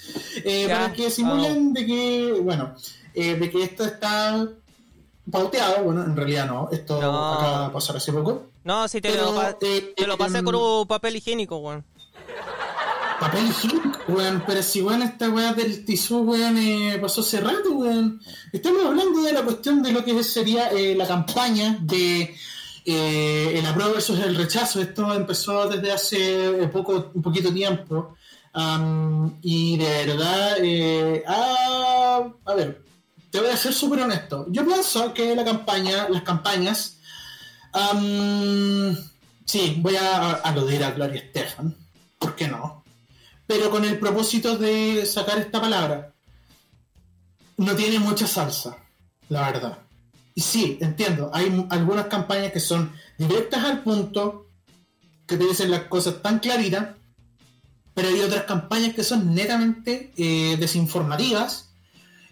[0.43, 2.75] Eh, para que simulen de que, bueno,
[3.13, 4.45] eh, de que esto está
[5.31, 7.33] pauteado, bueno, en realidad no, esto No.
[7.35, 8.47] acaba de pasar hace poco.
[8.65, 11.85] No, si te, Pero, lo, pa- eh, te lo pasé con un papel higiénico, weón.
[13.19, 17.71] Papel higiénico, weón, pero si weón esta weá del tisú, weón, eh, pasó hace rato,
[17.71, 18.21] weón.
[18.51, 22.35] Estamos hablando de la cuestión de lo que sería eh, la campaña de
[22.85, 24.81] eh, el apruebo versus el rechazo.
[24.81, 28.15] Esto empezó desde hace poco, un poquito tiempo.
[28.53, 32.85] Am, y de verdad, eh, ah, a ver,
[33.29, 34.45] te voy a ser súper honesto.
[34.49, 36.99] Yo pienso que la campaña, las campañas,
[37.73, 38.95] am,
[39.43, 41.75] sí, voy a aludir a Gloria Estefan,
[42.17, 42.84] ¿por qué no?
[43.47, 46.13] Pero con el propósito de sacar esta palabra,
[47.57, 48.77] no tiene mucha salsa,
[49.29, 49.77] la verdad.
[50.33, 54.47] Y sí, entiendo, hay algunas campañas que son directas al punto,
[55.25, 56.89] que te dicen las cosas tan claritas,
[57.93, 61.69] pero hay otras campañas que son netamente eh, desinformativas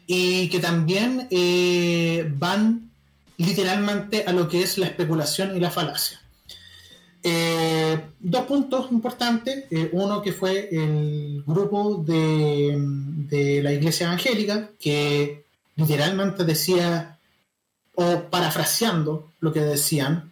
[0.06, 2.91] y que también eh, van
[3.38, 6.19] literalmente a lo que es la especulación y la falacia.
[7.23, 9.65] Eh, dos puntos importantes.
[9.71, 17.17] Eh, uno que fue el grupo de, de la Iglesia Evangélica, que literalmente decía,
[17.95, 20.31] o parafraseando lo que decían,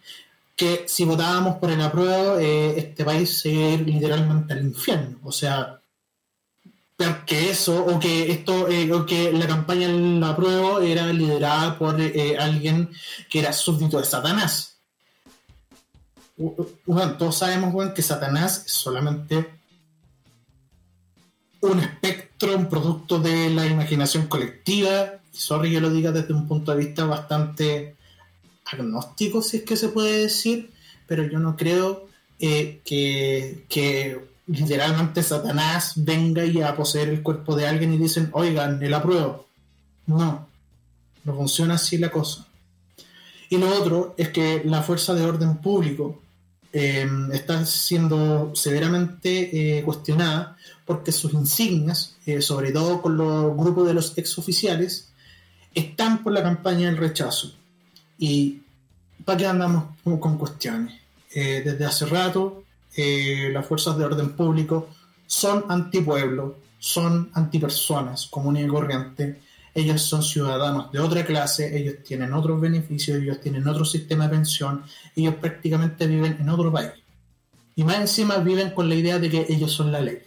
[0.54, 4.62] que si votábamos por el apruebo, eh, este país se iba a ir literalmente al
[4.62, 5.18] infierno.
[5.24, 5.80] O sea,
[7.26, 12.00] que eso, o que esto, eh, o que la campaña del apruebo era liderada por
[12.00, 12.90] eh, alguien
[13.28, 14.71] que era súbdito de Satanás.
[16.86, 19.48] Bueno, todos sabemos bueno, que Satanás es solamente
[21.60, 25.20] un espectro, un producto de la imaginación colectiva.
[25.30, 27.96] Sorry que lo diga desde un punto de vista bastante
[28.66, 30.70] agnóstico, si es que se puede decir,
[31.06, 37.54] pero yo no creo eh, que, que literalmente Satanás venga y a poseer el cuerpo
[37.54, 39.46] de alguien y dicen, oigan, el apruebo.
[40.06, 40.48] No,
[41.24, 42.46] no funciona así la cosa.
[43.48, 46.21] Y lo otro es que la fuerza de orden público
[46.72, 53.86] eh, está siendo severamente eh, cuestionada porque sus insignias, eh, sobre todo con los grupos
[53.86, 55.10] de los exoficiales,
[55.74, 57.52] están por la campaña del rechazo.
[58.18, 58.62] Y
[59.24, 60.94] ¿para qué andamos con, cuestiones?
[61.34, 64.90] Eh, desde hace rato, eh, las fuerzas de orden público
[65.26, 69.36] son antipueblo, son antipersonas comunes y corrientes.
[69.74, 74.36] Ellos son ciudadanos de otra clase, ellos tienen otros beneficios, ellos tienen otro sistema de
[74.36, 74.82] pensión,
[75.16, 76.90] ellos prácticamente viven en otro país.
[77.74, 80.18] Y más encima viven con la idea de que ellos son la ley.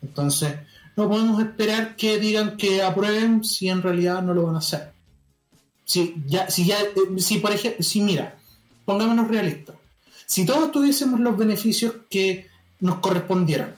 [0.00, 0.54] Entonces,
[0.96, 4.92] no podemos esperar que digan que aprueben si en realidad no lo van a hacer.
[5.84, 8.38] Si ya, si ya, eh, si por ejemplo, si mira,
[8.84, 9.76] pongámonos realistas.
[10.26, 12.48] Si todos tuviésemos los beneficios que
[12.80, 13.74] nos correspondieran,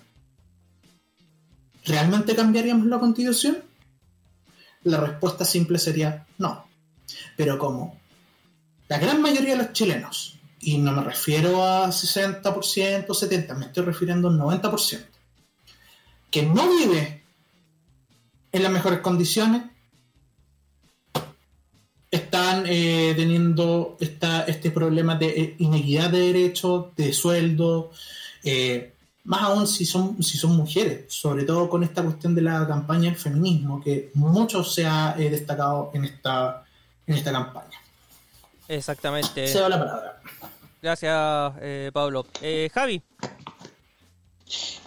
[1.84, 3.58] ¿realmente cambiaríamos la constitución?
[4.84, 6.66] La respuesta simple sería no.
[7.36, 7.98] Pero como
[8.88, 12.42] la gran mayoría de los chilenos, y no me refiero a 60%,
[13.06, 15.04] 70%, me estoy refiriendo al 90%,
[16.30, 17.22] que no vive
[18.52, 19.62] en las mejores condiciones,
[22.10, 27.90] están eh, teniendo esta, este problema de eh, inequidad de derechos, de sueldo,
[28.44, 28.93] eh,
[29.24, 33.10] más aún si son, si son mujeres, sobre todo con esta cuestión de la campaña
[33.10, 36.64] del feminismo, que mucho se ha eh, destacado en esta,
[37.06, 37.80] en esta campaña.
[38.68, 39.48] Exactamente.
[39.48, 40.20] Se da la palabra.
[40.80, 42.26] Gracias, eh, Pablo.
[42.42, 43.02] Eh, Javi.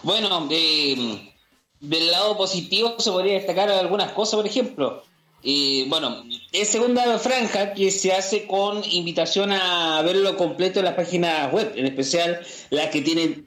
[0.04, 1.32] Bueno, eh,
[1.80, 5.02] del lado positivo se podría destacar algunas cosas, por ejemplo.
[5.42, 10.94] Y bueno, es segunda franja que se hace con invitación a verlo completo en las
[10.94, 13.46] páginas web, en especial las que tienen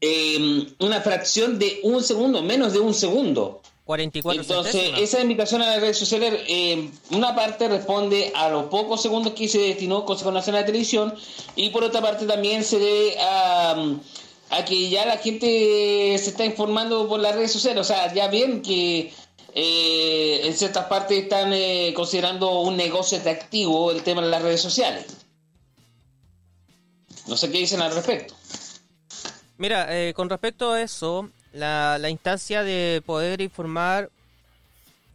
[0.00, 3.60] eh, una fracción de un segundo, menos de un segundo.
[3.84, 9.02] 44 Entonces, esa invitación a las redes sociales, eh, una parte responde a los pocos
[9.02, 11.12] segundos que se destinó Consejo Nacional de Televisión
[11.56, 13.96] y por otra parte también se debe a,
[14.50, 17.80] a que ya la gente se está informando por las redes sociales.
[17.80, 19.12] O sea, ya bien que
[19.54, 24.60] eh, en ciertas partes están eh, considerando un negocio atractivo el tema de las redes
[24.60, 25.06] sociales.
[27.26, 28.34] No sé qué dicen al respecto.
[29.60, 34.08] Mira, eh, con respecto a eso, la, instancia de poder informar,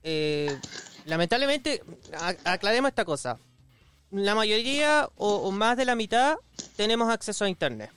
[0.04, 0.56] eh,
[1.08, 1.82] lamentablemente,
[2.44, 3.40] aclaremos esta cosa.
[4.12, 6.36] La mayoría o, más de la mitad
[6.76, 7.90] tenemos acceso a Internet.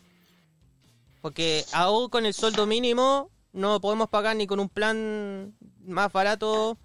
[1.20, 5.53] Porque aún con el sueldo mínimo no podemos pagar ni con un plan
[5.84, 6.78] más barato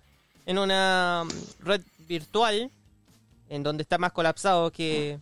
[0.45, 1.23] en una
[1.59, 2.69] red virtual,
[3.47, 5.19] en donde está más colapsado que,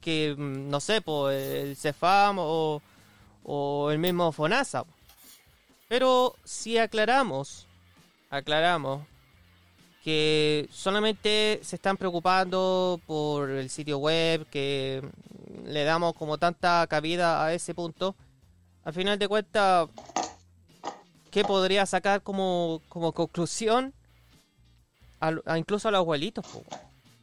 [0.00, 2.80] que mm, no sé, por el Cefam o,
[3.90, 4.84] el mismo Fonasa.
[5.88, 7.66] Pero si aclaramos,
[8.30, 9.02] aclaramos
[10.04, 15.02] que solamente se están preocupando por el sitio web, que
[15.66, 18.14] le damos como tanta cabida a ese punto,
[18.84, 19.88] al final de cuentas,
[21.30, 23.92] ¿qué podría sacar como, como conclusión?
[25.20, 26.64] A, incluso a los abuelitos, po.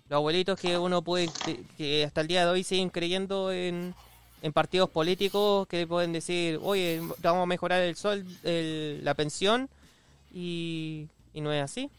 [0.10, 1.30] Los abuelitos que uno puede,
[1.78, 3.93] que, hasta el día de hoy siguen creyendo en,
[4.41, 9.70] en partidos políticos que pueden decir, oye, vamos a mejorar el sol, el- la pensión,
[10.34, 11.89] y, y no es así.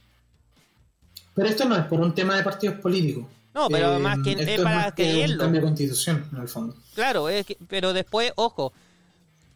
[1.34, 3.24] Pero esto no es por un tema de partidos políticos.
[3.54, 5.34] No, pero Eh, más que esto es para más que creerlo.
[5.34, 6.74] un cambio de constitución, en el fondo.
[6.94, 8.72] Claro, es que- pero después, ojo,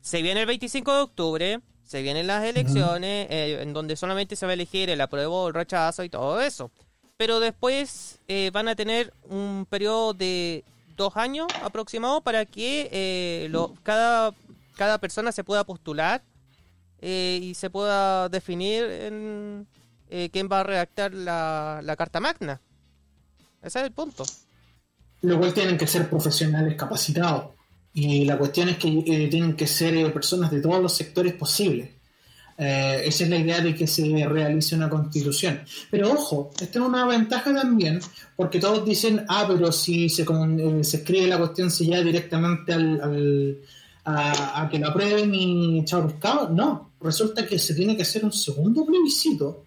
[0.01, 4.47] se viene el 25 de octubre, se vienen las elecciones, eh, en donde solamente se
[4.47, 6.71] va a elegir el apruebo o el rechazo y todo eso.
[7.17, 10.65] Pero después eh, van a tener un periodo de
[10.97, 14.35] dos años aproximado para que eh, lo- cada,
[14.77, 16.23] cada persona se pueda postular
[17.01, 19.67] eh, y se pueda definir en,
[20.11, 22.61] eh, quién va a redactar la, la Carta Magna.
[23.63, 24.25] Ese es el punto.
[25.23, 27.53] Lo cual tienen que ser profesionales capacitados.
[27.95, 28.91] Y la cuestión es que
[29.31, 31.91] tienen que ser personas de todos los sectores posibles.
[32.65, 35.61] Eh, esa es la idea de que se realice una constitución.
[35.91, 37.99] Pero ojo, esta es una ventaja también,
[38.37, 42.03] porque todos dicen, ah, pero si se, con- eh, se escribe la cuestión se lleva
[42.03, 43.57] directamente al, al-
[44.05, 46.49] a, a que lo aprueben y chao pescado.
[46.51, 49.65] No, resulta que se tiene que hacer un segundo plebiscito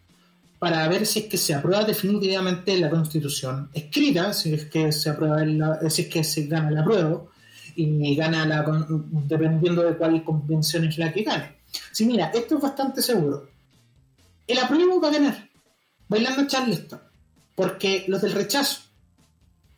[0.59, 5.09] para ver si es que se aprueba definitivamente la constitución escrita, si es que se
[5.09, 7.29] aprueba el- si es que se gana el apruebo
[7.75, 8.63] y gana la
[9.27, 11.55] dependiendo de cuál convención es la que gane.
[11.91, 13.47] Sí, mira, esto es bastante seguro.
[14.47, 15.49] El apruebo va a ganar,
[16.07, 16.99] bailando Charleston,
[17.55, 18.81] porque los del rechazo,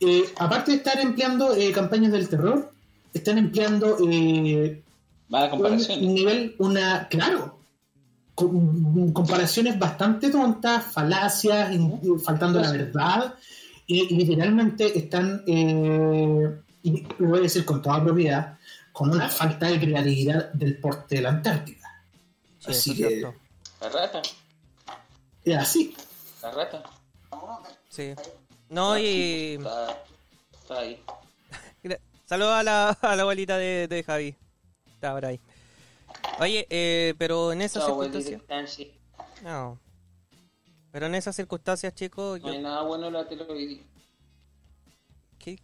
[0.00, 2.72] eh, aparte de estar empleando eh, campañas del terror,
[3.14, 4.82] están empleando eh,
[5.32, 6.14] a un comparación.
[6.14, 7.58] nivel, una, claro,
[8.34, 11.70] con- comparaciones bastante tontas, falacias,
[12.24, 13.34] faltando la verdad,
[13.86, 18.58] y, y literalmente están, eh, y lo voy a decir con toda propiedad,
[18.92, 21.77] con una falta de creatividad del porte de la Antártida.
[22.58, 23.34] Sí, Así que- cierto.
[23.80, 24.22] La rata,
[25.44, 25.96] Es así.
[26.42, 26.82] la rata.
[27.88, 28.14] Sí.
[28.68, 29.54] No, y...
[29.58, 30.02] Está,
[30.52, 31.02] está ahí.
[32.26, 34.36] Saludos a la, a la abuelita de, de Javi.
[34.94, 35.40] Está por ahí.
[36.40, 38.42] Oye, eh, pero en esas circunstancias...
[38.48, 38.92] Nancy.
[39.42, 39.78] No.
[40.90, 42.62] Pero en esas circunstancias, chicos, No hay yo...
[42.62, 43.86] nada bueno en la televisión.
[45.38, 45.58] ¿Qué?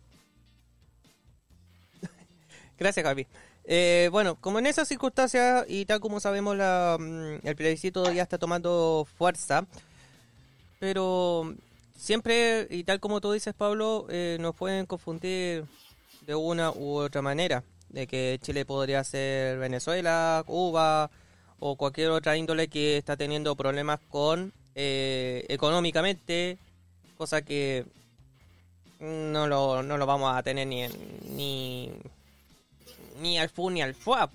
[2.78, 3.26] Gracias, Javi.
[3.66, 8.22] Eh, bueno, como en esas circunstancias y tal como sabemos, la, mm, el plebiscito ya
[8.22, 9.66] está tomando fuerza,
[10.78, 11.54] pero
[11.96, 15.64] siempre, y tal como tú dices, Pablo, eh, nos pueden confundir
[16.26, 21.10] de una u otra manera, de que Chile podría ser Venezuela, Cuba
[21.58, 26.58] o cualquier otra índole que está teniendo problemas con eh, económicamente,
[27.16, 27.86] cosa que
[29.00, 30.86] no lo, no lo vamos a tener ni
[31.30, 31.90] ni
[33.20, 34.30] ni al FU ni al FUA,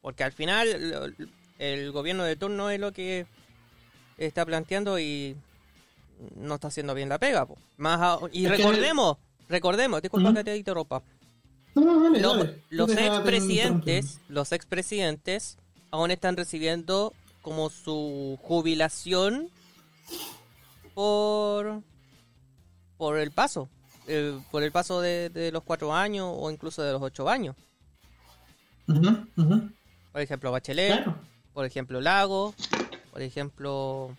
[0.00, 1.14] porque al final
[1.58, 3.26] el gobierno de turno es lo que
[4.18, 5.36] está planteando y
[6.36, 7.46] no está haciendo bien la pega.
[7.76, 9.16] Más a- y Es que- recordemos,
[9.48, 10.36] recordemos, disculpa Ujú.
[10.38, 11.02] que te interrumpa,
[11.74, 15.56] No, no, los, los expresidentes, los expresidentes
[15.90, 19.48] aún están recibiendo como su jubilación
[20.94, 21.80] por
[22.98, 23.68] por el paso,
[24.06, 27.56] eh, por el paso de, de los cuatro años o incluso de los ocho años.
[30.12, 31.16] Por ejemplo, Bachelet, Claro.
[31.52, 32.54] por ejemplo, Lago,
[33.12, 34.16] por ejemplo,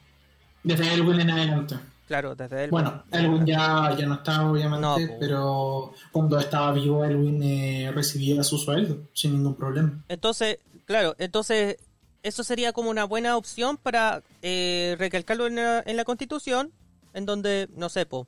[0.64, 1.76] Desde Elwin en adelante.
[2.08, 2.70] Claro, desde él.
[2.70, 8.44] Bueno, Elwin ya, ya no está, obviamente, No, pero cuando estaba vivo, Elwin eh, recibía
[8.44, 10.04] su sueldo sin ningún problema.
[10.10, 11.78] Entonces, claro, entonces
[12.22, 16.72] eso sería como una buena opción para eh, recalcarlo en la, en la Constitución,
[17.14, 18.28] en donde, no sé, po,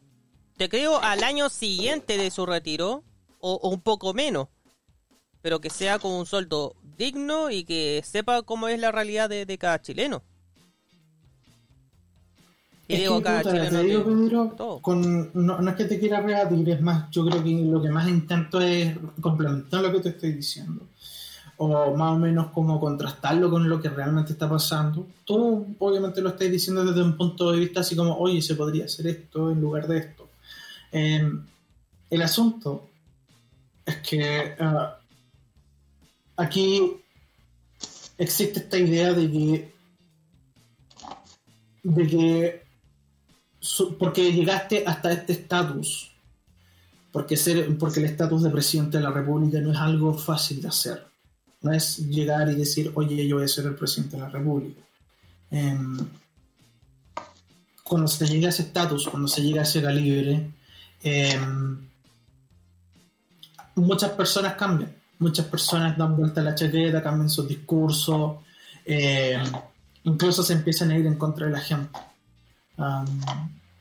[0.58, 3.04] te creo al año siguiente de su retiro,
[3.40, 4.48] o, o un poco menos,
[5.46, 9.46] pero que sea con un sueldo digno y que sepa cómo es la realidad de,
[9.46, 10.24] de cada chileno.
[12.88, 14.80] Y Es digo que, cada chileno te digo, de- Pedro, todo.
[14.82, 17.92] con, no, no es que te quiera rebatir, es más, yo creo que lo que
[17.92, 20.82] más intento es complementar lo que te estoy diciendo.
[21.58, 25.06] O más o menos como contrastarlo con lo que realmente está pasando.
[25.26, 28.86] Tú obviamente lo estás diciendo desde un punto de vista así como, oye, se podría
[28.86, 30.28] hacer esto en lugar de esto.
[30.92, 31.32] Eh,
[32.10, 32.90] el asunto
[33.86, 34.98] es que ah,
[36.38, 36.98] aquí
[38.18, 39.72] existe esta idea de
[42.08, 42.64] que
[44.00, 46.12] porque llegaste hasta este estatus
[47.12, 50.68] porque ser porque el estatus de presidente de la república no es algo fácil de
[50.68, 51.06] hacer.
[51.62, 54.86] No es llegar y decir oye yo voy a ser el presidente de la república
[55.52, 55.98] Em,
[57.84, 60.52] cuando se llega a ese estatus cuando se llega a ese calibre
[61.04, 61.88] em,
[63.76, 68.38] muchas personas cambian muchas personas dan vuelta a la chaqueta cambian sus discursos
[68.86, 69.42] em,
[70.04, 72.00] incluso se empiezan a ir en contra de la gente
[72.78, 73.06] um,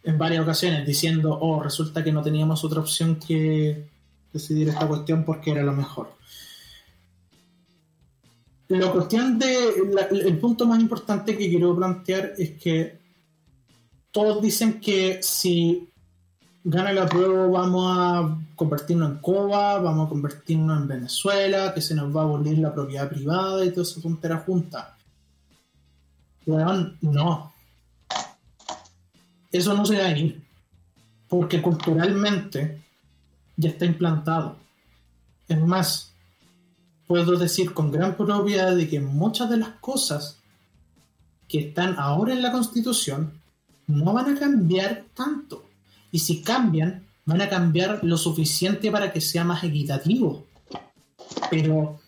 [0.04, 3.88] en varias ocasiones diciendo, oh, resulta que no teníamos otra opción que
[4.32, 6.12] decidir esta cuestión porque era lo mejor.
[8.68, 9.70] La cuestión de,
[10.10, 12.98] el punto más importante que quiero plantear es que
[14.10, 15.88] todos dicen que si
[16.64, 21.94] gana la prueba vamos a convertirnos en Cuba, vamos a convertirnos en Venezuela, que se
[21.94, 24.96] nos va a abolir la propiedad privada y toda esa tontera junta.
[26.46, 27.52] No.
[29.52, 30.42] Eso no se va a ir.
[31.28, 32.82] Porque culturalmente
[33.56, 34.56] ya está implantado.
[35.46, 36.14] Es más,
[37.06, 40.40] puedo decir con gran propiedad de que muchas de las cosas
[41.46, 43.40] que están ahora en la Constitución
[43.86, 45.68] no van a cambiar tanto.
[46.14, 50.46] Y si cambian, van a cambiar lo suficiente para que sea más equitativo.
[51.50, 51.98] Pero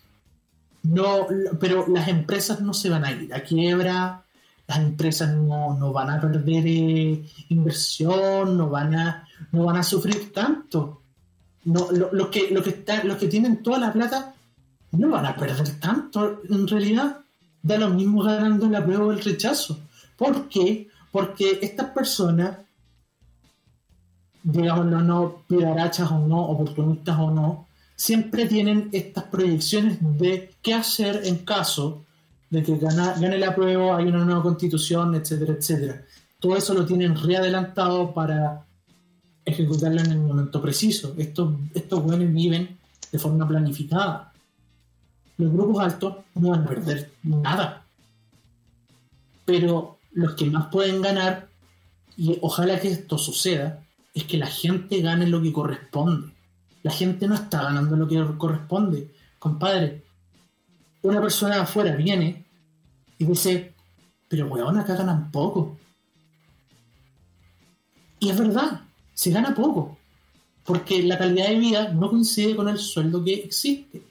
[0.83, 1.27] no,
[1.59, 4.23] pero las empresas no se van a ir a quiebra,
[4.65, 9.83] las empresas no, no van a perder eh, inversión, no van a, no van a
[9.83, 11.01] sufrir tanto.
[11.65, 14.35] No, lo, lo que, lo que los que tienen toda la plata
[14.93, 16.43] no van a perder tanto.
[16.49, 17.17] En realidad,
[17.61, 19.81] da lo mismo ganando la prueba o el rechazo.
[20.15, 20.87] ¿Por qué?
[21.11, 22.59] Porque estas personas,
[24.43, 31.21] digámoslo no, pidarachas o no, oportunistas o no, siempre tienen estas proyecciones de qué hacer
[31.25, 32.03] en caso
[32.49, 36.01] de que gane la prueba, hay una nueva constitución, etcétera, etcétera.
[36.39, 38.65] Todo eso lo tienen readelantado para
[39.43, 41.13] ejecutarlo en el momento preciso.
[41.17, 42.77] Estos, estos viven
[43.11, 44.31] de forma planificada.
[45.37, 47.85] Los grupos altos no van a perder nada.
[49.45, 51.47] Pero los que más pueden ganar,
[52.15, 53.83] y ojalá que esto suceda,
[54.19, 56.33] es que la gente gane lo que corresponde.
[56.83, 59.11] La gente no está ganando lo que corresponde.
[59.39, 60.03] Compadre,
[61.01, 62.45] una persona de afuera viene
[63.17, 63.73] y dice,
[64.27, 65.77] pero weón, acá ganan poco.
[68.19, 68.81] Y es verdad,
[69.13, 69.97] se gana poco,
[70.63, 74.01] porque la calidad de vida no coincide con el sueldo que existe.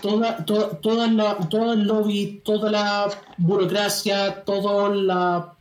[0.00, 5.51] Toda, toda, toda la- todo el lobby, toda la burocracia, todas la,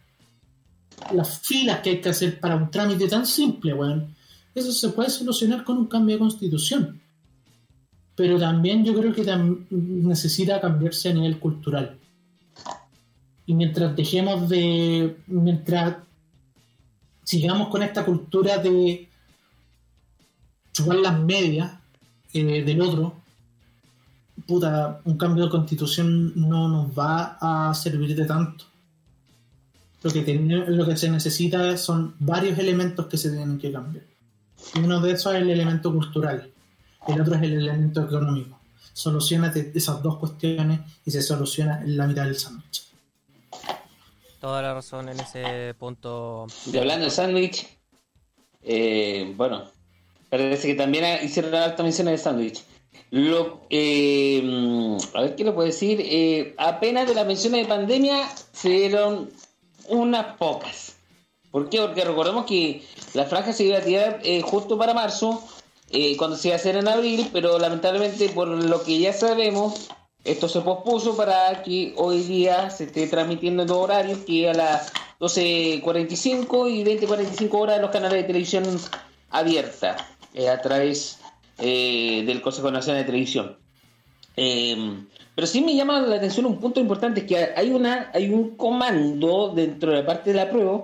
[1.14, 4.16] las filas que hay que hacer para un trámite tan simple, weón,
[4.54, 7.02] eso se puede solucionar con un cambio de constitución
[8.22, 9.26] pero también yo creo que
[9.72, 11.97] necesita cambiarse a nivel cultural.
[13.47, 15.97] Y mientras dejemos de, mientras
[17.24, 19.10] sigamos con esta cultura de
[20.72, 21.72] chupar las medias
[22.34, 23.16] eh, del otro,
[24.45, 28.66] puta, un cambio de constitución no nos va a servir de tanto.
[30.04, 34.04] Lo que, ten- lo que se necesita son varios elementos que se tienen que cambiar.
[34.84, 36.52] Uno de esos es el elemento cultural
[37.08, 38.60] el otro es el elemento económico.
[38.93, 42.84] Solucionate esas dos cuestiones y se soluciona en la mitad del sándwich.
[44.39, 46.47] Toda la razón en ese punto.
[46.72, 47.68] Y hablando de sándwich,
[48.64, 49.64] eh, bueno,
[50.30, 52.64] parece que también hicieron alta mención de sándwich.
[53.12, 55.99] Lo, eh, a ver qué le puedo decir.
[56.04, 59.30] Eh, apenas de las menciones de pandemia se dieron
[59.92, 60.96] unas pocas.
[61.52, 61.80] ¿Por qué?
[61.80, 62.84] Porque recordemos que
[63.14, 65.44] la franja se iba a tirar justo para marzo,
[65.94, 69.89] eh, cuando se iba a hacer en abril, pero lamentablemente por lo que ya sabemos,
[70.24, 74.54] esto se pospuso para que hoy día se esté transmitiendo en los horarios, que a
[74.54, 78.80] las 12.45 y 20.45 horas en los canales de televisión
[79.32, 79.98] abierta
[80.34, 81.20] eh, a través
[81.58, 83.58] eh, del Consejo Nacional de Televisión.
[85.42, 89.52] Pero sí me llama la atención un punto importante, que hay, una, hay un comando
[89.56, 90.84] dentro de la parte de la prueba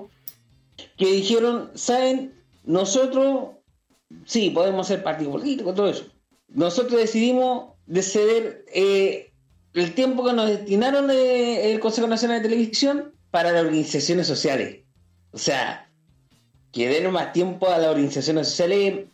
[0.97, 2.33] que dijeron, ¿saben?
[2.63, 3.49] Nosotros,
[4.25, 6.05] sí, podemos ser partido político, todo eso.
[6.47, 9.29] Nosotros decidimos de ceder eh,
[9.75, 14.79] el tiempo que nos destinaron el Consejo Nacional de Televisión para las organizaciones sociales.
[15.33, 15.87] O sea,
[16.71, 19.05] que den más tiempo a las organizaciones sociales,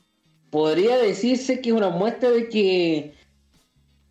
[0.52, 3.23] podría decirse que es una muestra de que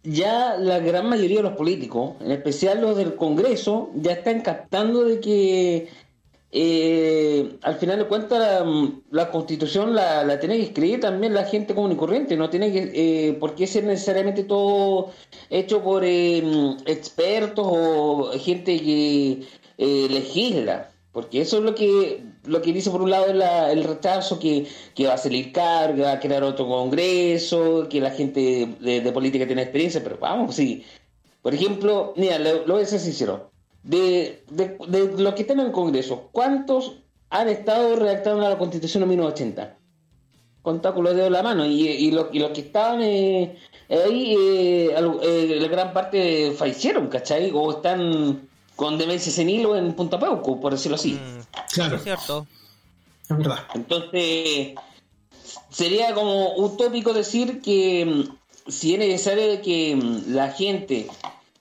[0.03, 5.05] ya la gran mayoría de los políticos, en especial los del Congreso, ya están captando
[5.05, 5.89] de que
[6.55, 8.67] eh, al final de cuentas
[9.11, 12.71] la, constitución la, la, tiene que escribir también la gente común y corriente, no tiene
[12.71, 15.11] que eh, por qué ser necesariamente todo
[15.49, 16.43] hecho por eh,
[16.85, 19.47] expertos o gente que
[19.79, 23.85] eh, legisla, porque eso es lo que lo que dice por un lado la, el
[23.85, 28.11] rechazo que, que, va a salir caro, que va a crear otro congreso, que la
[28.11, 30.85] gente de, política tiene experiencia, pero vamos, sí.
[31.43, 35.61] Por ejemplo, mira, lo, lo voy a ser sincero de, de, de, los que están
[35.61, 36.99] en el Congreso, ¿cuántos
[37.31, 39.79] han estado redactando la Constitución en 1980?
[40.63, 41.67] Contá con los dedos de la mano.
[41.67, 43.57] Y, y, lo, y los que estaban eh,
[43.89, 47.51] ahí, eh, eh, la gran parte fallecieron, ¿cachai?
[47.53, 51.13] O están con demencia senil o en Punta Peuco, por decirlo así.
[51.13, 51.41] Mm,
[51.73, 51.97] claro.
[51.97, 52.47] Es cierto.
[53.29, 53.59] Es verdad.
[53.75, 54.75] Entonces,
[55.71, 61.09] sería como utópico decir que mm, si es necesario que mm, la gente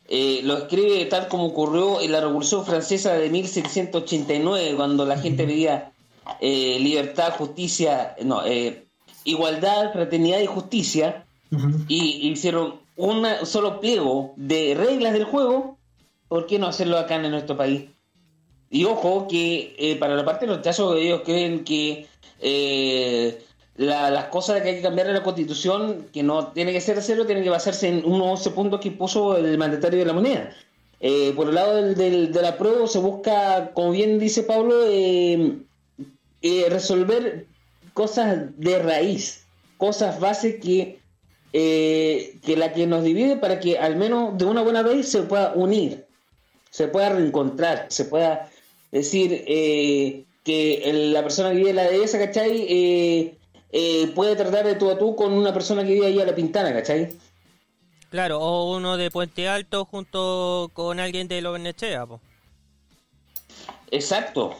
[0.08, 5.46] eh, lo escribe tal como ocurrió en la Revolución Francesa de 1789, cuando la gente
[5.46, 5.92] pedía
[6.40, 8.86] eh, libertad, justicia, no, eh,
[9.24, 11.86] igualdad, fraternidad y justicia, uh -huh.
[11.88, 15.78] y, y hicieron un solo pliego de reglas del juego,
[16.32, 17.90] ¿por qué no hacerlo acá en nuestro país?
[18.70, 22.08] Y ojo que eh, para la parte de los casos ellos creen que
[22.40, 23.44] eh,
[23.76, 27.02] la, las cosas que hay que cambiar en la constitución, que no tiene que ser
[27.02, 30.50] cero, tienen que basarse en unos 11 puntos que puso el mandatario de la moneda.
[31.02, 34.86] Eh, por el lado del, del, del apruebo se busca, como bien dice Pablo,
[36.70, 37.46] resolver
[37.94, 40.98] cosas de raíz, cosas base que,
[41.52, 45.52] que la que nos divide para que al menos de una buena vez se pueda
[45.56, 46.06] unir,
[46.72, 48.50] se pueda reencontrar, se pueda
[48.92, 52.66] decir eh, que el, la persona que vive en la dehesa, ¿cachai?
[52.68, 53.38] Eh,
[53.74, 56.34] eh, puede tratar de tú a tú con una persona que vive ahí a la
[56.34, 57.10] Pintana, ¿cachai?
[58.10, 62.20] Claro, o uno de Puente Alto junto con alguien de Lobenechea, po.
[63.92, 64.56] Exacto.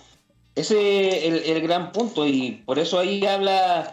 [0.54, 3.90] Ese es el, el, gran punto y por eso ahí habla,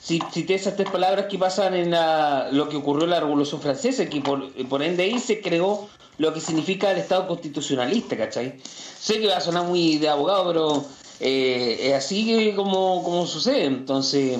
[0.00, 3.20] si, si te esas tres palabras que pasan en la, lo que ocurrió en la
[3.20, 5.88] Revolución Francesa, que por, por ende ahí se creó
[6.18, 8.60] lo que significa el Estado constitucionalista, ¿cachai?
[8.62, 10.84] Sé que va a sonar muy de abogado, pero
[11.20, 13.64] eh, es así como, como sucede.
[13.64, 14.38] Entonces,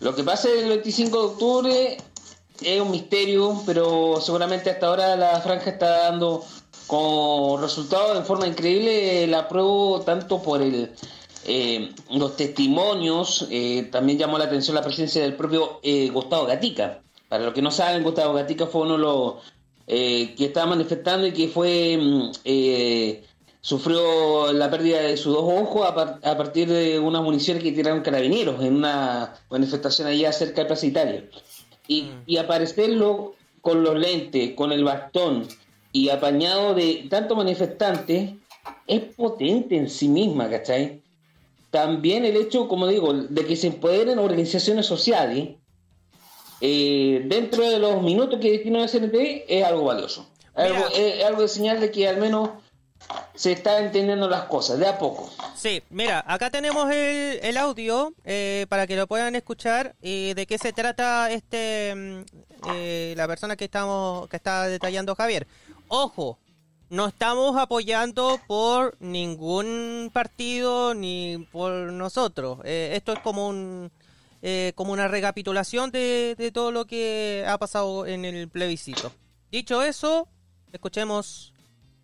[0.00, 1.96] lo que pasa el 25 de octubre
[2.60, 6.44] es un misterio, pero seguramente hasta ahora la franja está dando
[6.86, 10.92] como resultado en forma increíble la prueba tanto por el
[11.48, 17.02] eh, los testimonios, eh, también llamó la atención la presencia del propio eh, Gustavo Gatica.
[17.28, 19.34] Para los que no saben, Gustavo Gatica fue uno de los
[19.86, 22.30] eh, que estaba manifestando y que fue mm,
[23.60, 27.72] sufrió la pérdida de sus dos ojos a, par a, partir de unas municiones que
[27.72, 31.24] tiraron carabineros en una manifestación allá cerca de Plaza Italia.
[31.88, 32.22] Y, mm.
[32.26, 35.48] y aparecerlo con los lentes, con el bastón
[35.92, 38.36] y apañado de tanto manifestante
[38.86, 41.02] es potente en sí misma, ¿cachai?
[41.70, 45.56] También el hecho, como digo, de que se empoderen organizaciones sociales
[46.60, 50.28] eh, dentro de los minutos que destinó el CNT es algo valioso.
[50.54, 52.50] Algo, es algo de señal de que al menos
[53.34, 55.30] se está entendiendo las cosas, de a poco.
[55.54, 60.46] Sí, mira, acá tenemos el, el audio eh, para que lo puedan escuchar y de
[60.46, 62.24] qué se trata este
[62.72, 65.46] eh, la persona que estamos que está detallando Javier.
[65.88, 66.38] Ojo,
[66.88, 72.58] no estamos apoyando por ningún partido ni por nosotros.
[72.64, 73.90] Eh, esto es como un
[74.48, 79.10] eh, como una recapitulación de, de todo lo que ha pasado en el plebiscito.
[79.50, 80.28] Dicho eso,
[80.72, 81.52] escuchemos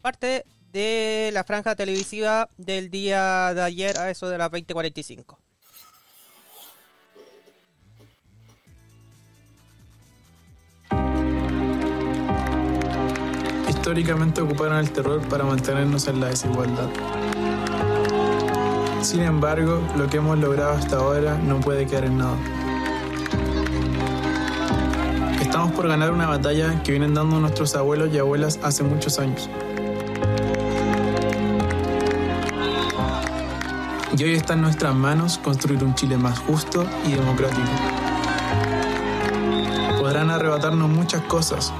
[0.00, 5.38] parte de la franja televisiva del día de ayer a eso de las 20:45.
[13.68, 16.90] Históricamente ocuparon el terror para mantenernos en la desigualdad.
[19.02, 22.36] Sin embargo, lo que hemos logrado hasta ahora no puede quedar en nada.
[25.40, 29.50] Estamos por ganar una batalla que vienen dando nuestros abuelos y abuelas hace muchos años.
[34.16, 37.60] Y hoy está en nuestras manos construir un Chile más justo y democrático.
[39.98, 41.72] Podrán arrebatarnos muchas cosas,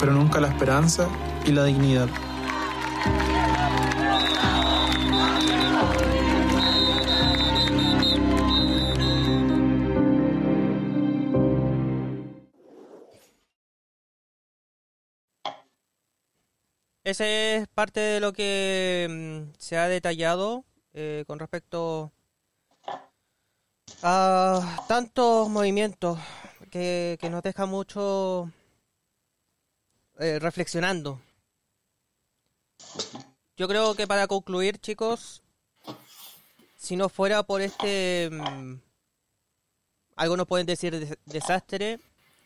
[0.00, 1.06] pero nunca la esperanza
[1.44, 2.08] y la dignidad.
[17.06, 22.10] Ese es parte de lo que mm, se ha detallado eh, con respecto
[24.02, 26.18] a tantos movimientos
[26.68, 28.50] que, que nos deja mucho
[30.18, 31.20] eh, reflexionando.
[33.56, 35.44] Yo creo que para concluir, chicos,
[36.76, 38.30] si no fuera por este...
[38.32, 38.80] mm,
[40.16, 42.00] algunos pueden decir des- desastre,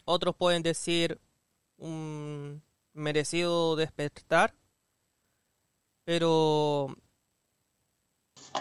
[0.05, 1.19] otros pueden decir
[1.79, 2.63] un
[3.01, 4.55] merecido despertar,
[6.05, 6.95] pero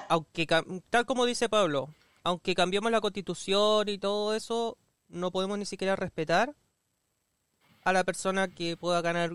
[0.07, 0.47] aunque
[0.89, 4.77] tal como dice Pablo, aunque cambiemos la constitución y todo eso,
[5.07, 6.55] no podemos ni siquiera respetar
[7.83, 9.31] a la persona que pueda ganar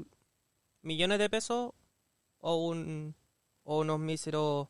[0.83, 1.73] millones de pesos
[2.41, 3.15] o un
[3.65, 4.69] o unos míseros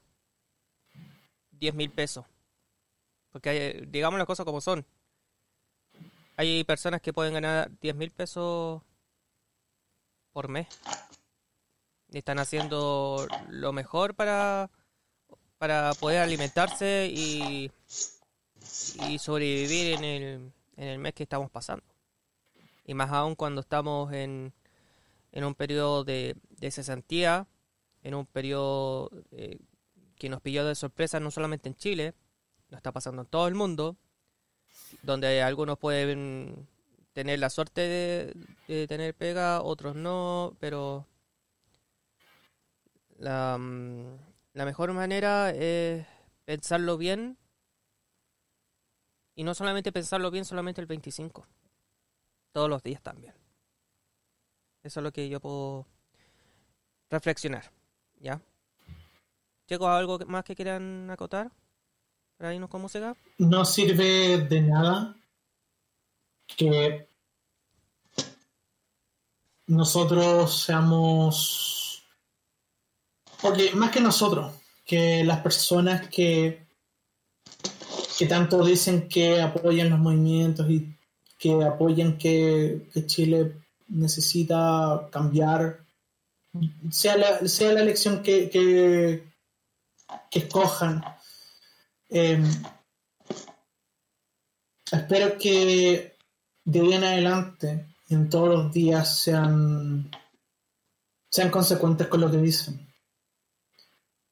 [1.52, 2.24] 10 mil pesos.
[3.32, 4.86] Porque digamos las cosas como son.
[6.36, 8.82] Hay personas que pueden ganar 10 mil pesos
[10.34, 10.66] por mes.
[12.12, 14.68] Están haciendo lo mejor para,
[15.58, 17.70] para poder alimentarse y,
[19.08, 21.84] y sobrevivir en el, en el mes que estamos pasando.
[22.84, 24.52] Y más aún cuando estamos en,
[25.32, 27.46] en un periodo de, de cesantía,
[28.02, 29.58] en un periodo eh,
[30.16, 32.14] que nos pilló de sorpresa no solamente en Chile,
[32.70, 33.96] nos está pasando en todo el mundo,
[35.02, 36.68] donde algunos pueden
[37.14, 38.34] tener la suerte
[38.66, 41.06] de, tener pega, otros no, pero
[43.18, 44.18] la, mm,
[44.52, 46.04] la mejor manera es
[46.44, 47.38] pensarlo bien
[49.36, 51.46] y no solamente pensarlo bien solamente el 25,
[52.52, 53.32] todos los días también.
[54.82, 55.86] Eso es lo que yo puedo
[57.10, 57.70] reflexionar,
[58.20, 58.40] ¿ya?
[59.66, 61.50] Chicos, ¿algo más que quieran acotar?
[62.36, 63.16] Para irnos con música.
[63.38, 65.16] No sirve de nada
[66.46, 67.08] que
[69.66, 72.04] nosotros seamos.
[73.40, 76.66] Porque más que nosotros, que las personas que,
[78.18, 80.96] que tanto dicen que apoyan los movimientos y
[81.38, 83.56] que apoyan que, Chile
[83.88, 85.84] necesita cambiar,
[86.90, 89.24] sea la, sea la elección que, que,
[90.30, 91.04] que escojan.
[92.08, 92.42] eh,
[94.90, 96.13] espero que
[96.64, 100.10] de hoy en adelante, en todos los días, sean,
[101.28, 102.88] sean consecuentes con lo que dicen.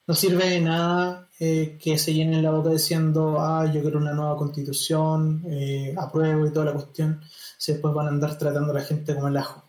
[0.07, 4.13] No sirve de nada eh, que se llenen la boca diciendo, ah, yo quiero una
[4.13, 7.21] nueva constitución, eh, apruebo y toda la cuestión,
[7.59, 9.65] si después van a andar tratando a la gente como el ajo,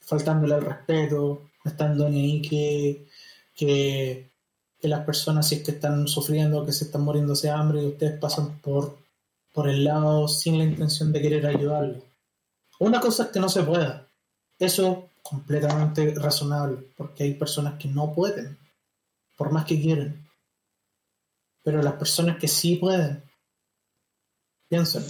[0.00, 3.08] faltándole el respeto, no estando ni ahí que,
[3.54, 4.32] que,
[4.82, 8.18] las personas si es que están sufriendo, que se están muriendo de hambre y ustedes
[8.18, 9.01] pasan por,
[9.52, 12.04] por el lado sin la intención de querer ayudarlo.
[12.78, 14.08] Una cosa es que no se pueda,
[14.58, 18.58] eso completamente razonable, porque hay personas que no pueden,
[19.36, 20.28] por más que quieren.
[21.62, 23.22] Pero las personas que sí pueden,
[24.68, 25.04] piensen.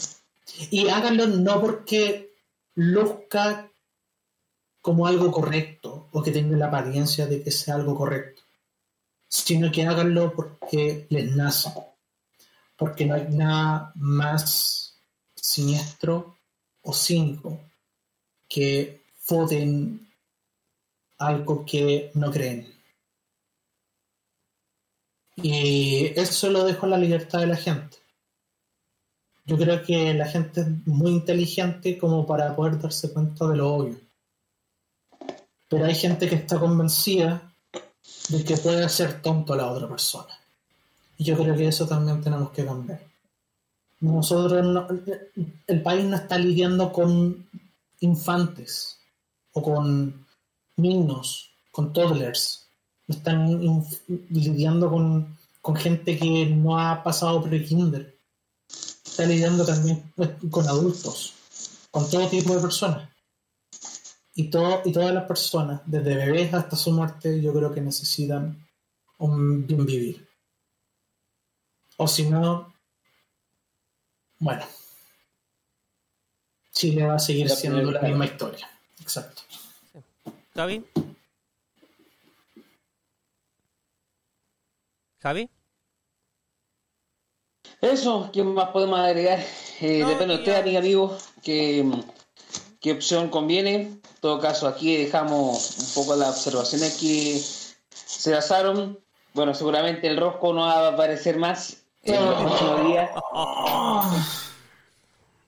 [0.71, 2.35] Y háganlo no porque
[2.75, 3.71] luzca
[4.81, 8.43] como algo correcto o que tenga la apariencia de que sea algo correcto,
[9.29, 11.73] sino que háganlo porque les nace.
[12.83, 14.99] Porque no hay nada más
[15.37, 16.37] siniestro
[16.83, 17.61] o cínico
[18.49, 20.11] que foten
[21.19, 22.67] algo que no creen.
[25.37, 27.99] Y eso lo dejo a la libertad de la gente.
[29.45, 33.75] Yo creo que la gente es muy inteligente como para poder darse cuenta de lo
[33.75, 34.01] obvio.
[35.69, 37.55] Pero hay gente que está convencida
[38.29, 40.42] de que puede hacer tonto a la otra persona.
[41.19, 43.01] Y yo creo que eso también tenemos que cambiar.
[44.01, 44.89] Nosotros, no-
[45.67, 47.47] el país no está lidiando con
[48.01, 48.99] infantes
[49.53, 50.27] o con
[50.77, 52.67] niños, con toddlers.
[53.07, 53.61] Están
[54.31, 58.17] lidiando con, con gente que no ha pasado pre-kinder.
[59.05, 61.35] Está lidiando también pues, con adultos,
[61.91, 63.09] con todo tipo de personas.
[64.35, 68.67] Y, todo, y todas las personas, desde bebés hasta su muerte, yo creo que necesitan
[69.19, 70.27] un bien vivir.
[72.03, 72.75] O si no,
[74.41, 74.65] bueno,
[76.73, 78.69] Chile va a seguir La siendo la misma historia.
[79.01, 79.43] Exacto.
[80.53, 80.85] Javi.
[85.21, 85.49] Javi.
[87.81, 89.39] Eso, ¿qué más podemos agregar?
[89.81, 91.89] Eh, No, depende de usted, amiga, amigo, qué,
[92.81, 93.75] qué opción conviene.
[93.77, 97.41] En todo caso, aquí dejamos un poco las observaciones que
[97.95, 98.99] se basaron.
[99.35, 101.82] Bueno, seguramente el rosco no va a aparecer más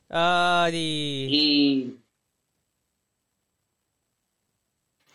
[0.08, 1.26] Ari.
[1.30, 1.96] Y.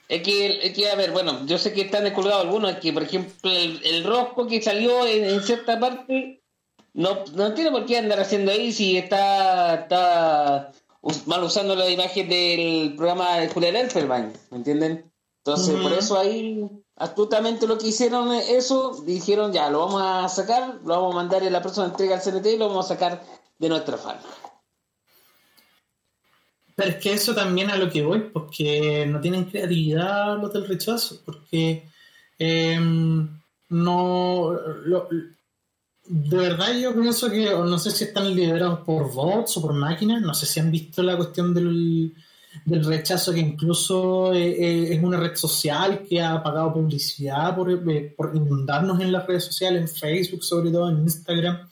[0.09, 2.91] Es que, es que, a ver, bueno, yo sé que están descolgados algunos, es que,
[2.91, 6.41] por ejemplo, el, el rosco que salió en, en cierta parte,
[6.93, 10.71] no, no tiene por qué andar haciendo ahí si está, está
[11.01, 15.11] us- mal usando la imagen del programa de Julián Elferbein, ¿me entienden?
[15.45, 16.67] Entonces, por eso ahí,
[16.99, 21.15] astutamente lo que hicieron es eso, dijeron, ya, lo vamos a sacar, lo vamos a
[21.15, 23.23] mandar en la próxima entrega al CNT y lo vamos a sacar
[23.57, 24.17] de nuestra fan.
[26.75, 30.67] Pero es que eso también a lo que voy, porque no tienen creatividad los del
[30.67, 31.89] rechazo, porque
[32.37, 32.79] eh,
[33.69, 34.51] no...
[34.85, 35.09] lo-
[36.11, 40.21] de verdad yo pienso que, no sé si están liderados por bots o por máquinas,
[40.21, 42.15] no sé si han visto la cuestión del,
[42.65, 47.71] del rechazo, que incluso eh, eh, es una red social que ha pagado publicidad por,
[47.71, 51.69] eh, por inundarnos en las redes sociales, en Facebook sobre todo, en Instagram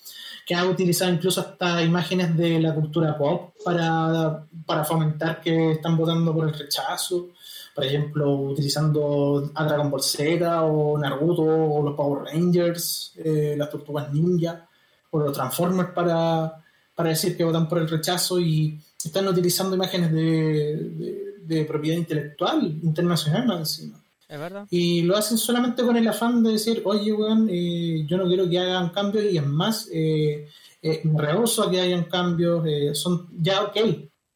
[0.47, 5.97] que ha utilizado incluso hasta imágenes de la cultura pop para, para fomentar que están
[5.97, 7.31] votando por el rechazo.
[7.75, 13.69] Por ejemplo, utilizando a Dragon Ball Z o Naruto o los Power Rangers, eh, las
[13.69, 14.65] Tortugas Ninja
[15.11, 16.63] o los Transformers para,
[16.95, 21.97] para decir que votan por el rechazo y están utilizando imágenes de, de- de propiedad
[21.97, 24.03] intelectual internacional más encima.
[24.27, 24.67] ¿Es verdad?
[24.69, 28.49] Y lo hacen solamente con el afán de decir, oye, weón, eh, yo no quiero
[28.49, 30.49] que hagan cambios y es más, eh,
[30.81, 32.65] eh, me rehuso a que hayan cambios.
[32.67, 33.77] eh, son ya, ok,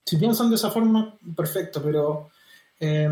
[0.05, 2.29] si piensan de esa forma, perfecto, pero
[2.79, 3.09] eh,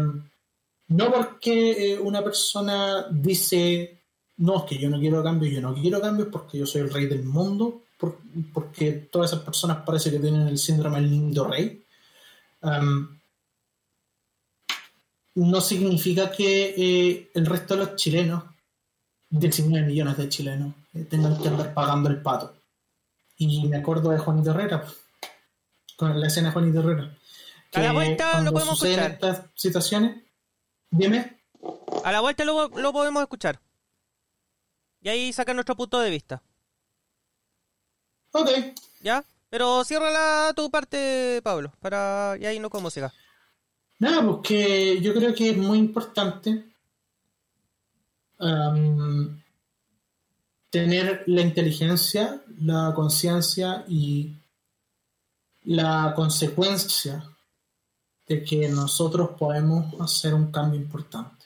[0.88, 4.00] no porque eh, una persona dice,
[4.38, 6.90] no, es que yo no quiero cambios, yo no quiero cambios porque yo soy el
[6.94, 8.18] rey del mundo, por-
[8.54, 11.84] porque todas esas personas parece que tienen el síndrome del lindo rey.
[12.62, 13.20] Um,
[15.36, 18.44] no significa que eh, el resto de los chilenos,
[19.30, 22.56] 19 millones de chilenos, eh, tengan que andar pagando el pato.
[23.38, 24.86] Y me acuerdo de Juanito Herrera,
[25.96, 27.16] con la escena de Juanito Herrera.
[27.74, 29.12] A la vuelta lo podemos escuchar.
[29.12, 30.24] estas situaciones,
[30.90, 31.38] dime,
[32.04, 33.62] A la vuelta lo, lo podemos escuchar.
[35.02, 36.42] Y ahí saca nuestro punto de vista.
[38.32, 38.50] Ok,
[39.02, 39.24] ¿Ya?
[39.50, 43.12] Pero ciérrala tu parte, Pablo, para y ahí no como siga.
[43.98, 46.66] Nada, pues que yo creo que es muy importante
[50.70, 54.38] tener la inteligencia, la conciencia y
[55.64, 57.24] la consecuencia
[58.28, 61.46] de que nosotros podemos hacer un cambio importante.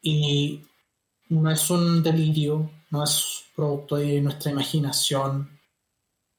[0.00, 0.62] Y
[1.30, 5.58] no es un delirio, no es producto de nuestra imaginación.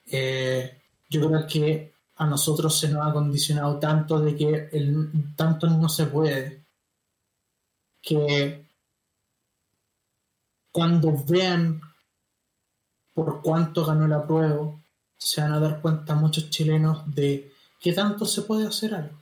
[0.05, 5.67] Eh, yo creo que a nosotros se nos ha condicionado tanto de que el, tanto
[5.67, 6.63] no se puede
[8.01, 8.65] que
[10.71, 11.81] cuando vean
[13.13, 14.79] por cuánto ganó la prueba
[15.17, 17.51] se van a dar cuenta muchos chilenos de
[17.81, 19.17] que tanto se puede hacer algo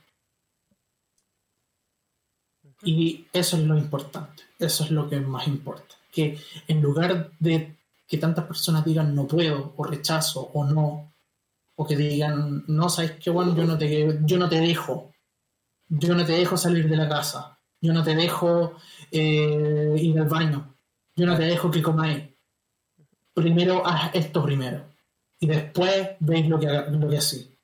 [2.82, 6.38] y eso es lo importante eso es lo que más importa que
[6.68, 7.77] en lugar de
[8.08, 11.12] que tantas personas digan no puedo o rechazo o no
[11.80, 15.12] o que digan, no, sabes qué bueno, yo no te, yo no te dejo,
[15.86, 18.78] yo no te dejo salir de la casa, yo no te dejo
[19.12, 20.74] eh, ir al baño,
[21.14, 22.24] yo no te dejo que comáis.
[23.32, 24.92] Primero haz esto primero
[25.38, 27.56] y después veis lo que, lo que así.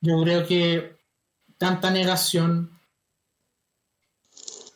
[0.00, 1.00] Yo creo que
[1.58, 2.78] tanta negación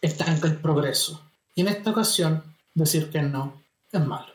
[0.02, 1.30] estanca el progreso.
[1.54, 3.63] Y en esta ocasión, decir que no
[3.98, 4.32] es malo.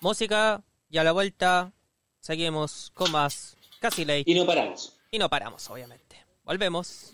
[0.00, 1.72] Música y a la vuelta
[2.20, 4.24] seguimos con más Casi Late.
[4.26, 4.98] Y no paramos.
[5.10, 6.24] Y no paramos, obviamente.
[6.44, 7.12] Volvemos.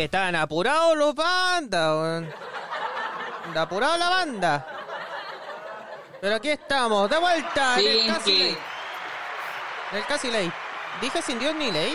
[0.00, 2.24] que estaban apurados los bandas,
[3.54, 4.66] apurado la banda.
[6.22, 8.56] Pero aquí estamos, de vuelta en el Casi Ley.
[9.92, 10.50] En el Casi Ley.
[11.02, 11.94] ¿Dije sin Dios ni ley?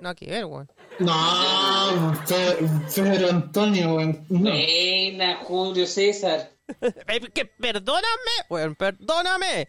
[0.00, 0.66] No, que ver, weón.
[0.98, 4.24] No, Pedro Antonio, weón.
[4.30, 4.50] No.
[4.50, 6.52] Buena, Julio César.
[6.80, 9.68] Eh, que perdóname, weón, perdóname.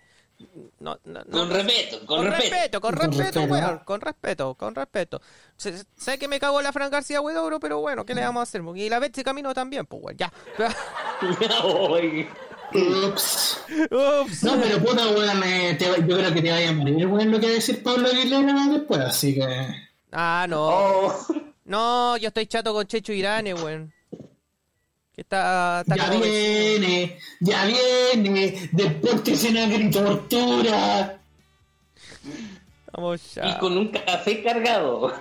[0.80, 1.32] No, no, no.
[1.32, 2.52] Con respeto, con, Con respeto.
[2.56, 3.54] respeto, con Con respeto, respeto.
[3.54, 5.22] weón, con respeto, con respeto.
[5.56, 8.44] Sé, sé que me cagó la Fran García Huidobro, pero bueno, ¿qué le vamos a
[8.44, 8.62] hacer?
[8.76, 10.32] Y la Betsy Camino también, pues, weón, ya.
[12.74, 13.60] Ups.
[13.92, 14.44] Ups.
[14.44, 17.40] No, pero puta, weón, eh, te yo creo que te vaya a morir, weón, lo
[17.40, 19.68] que va a decir Pablo Aguilera después, así que...
[20.12, 20.68] Ah, no.
[20.68, 21.26] Oh.
[21.66, 23.94] No, yo estoy chato con Checho Irane, weón.
[25.16, 31.18] Que está, está Ya viene, ya viene, deporte sin agricultura.
[32.92, 33.48] Vamos ya.
[33.50, 35.14] Y con un café cargado.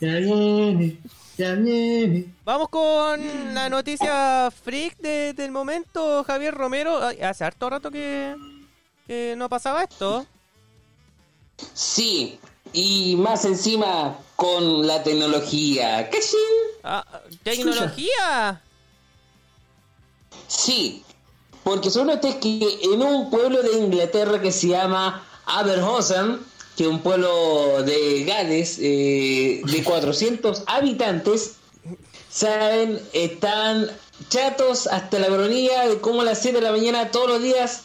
[0.00, 0.96] Ya viene,
[1.36, 2.26] ya viene.
[2.44, 6.98] Vamos con la noticia freak de- del momento, Javier Romero.
[7.22, 8.36] Hace harto rato que,
[9.06, 10.26] que no pasaba esto.
[11.74, 12.38] Sí,
[12.72, 16.08] y más encima con la tecnología.
[16.10, 16.38] ¿Cachín?
[16.84, 17.04] Ah,
[17.42, 18.62] ¿Tecnología?
[20.46, 21.02] Sí,
[21.64, 26.40] porque son ustedes que en un pueblo de Inglaterra que se llama Aberhausen,
[26.76, 31.56] que es un pueblo de Gales eh, de 400 habitantes,
[32.30, 33.90] saben, están
[34.28, 37.82] chatos hasta la bronía de cómo a las 7 de la mañana todos los días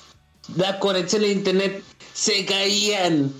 [0.55, 3.34] las conexiones de internet se caían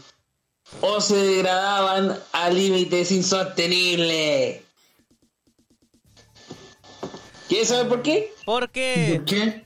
[0.82, 4.62] o se degradaban a límites insostenibles.
[7.48, 8.34] ¿Quieres saber por qué?
[8.46, 9.66] Porque ¿Por qué?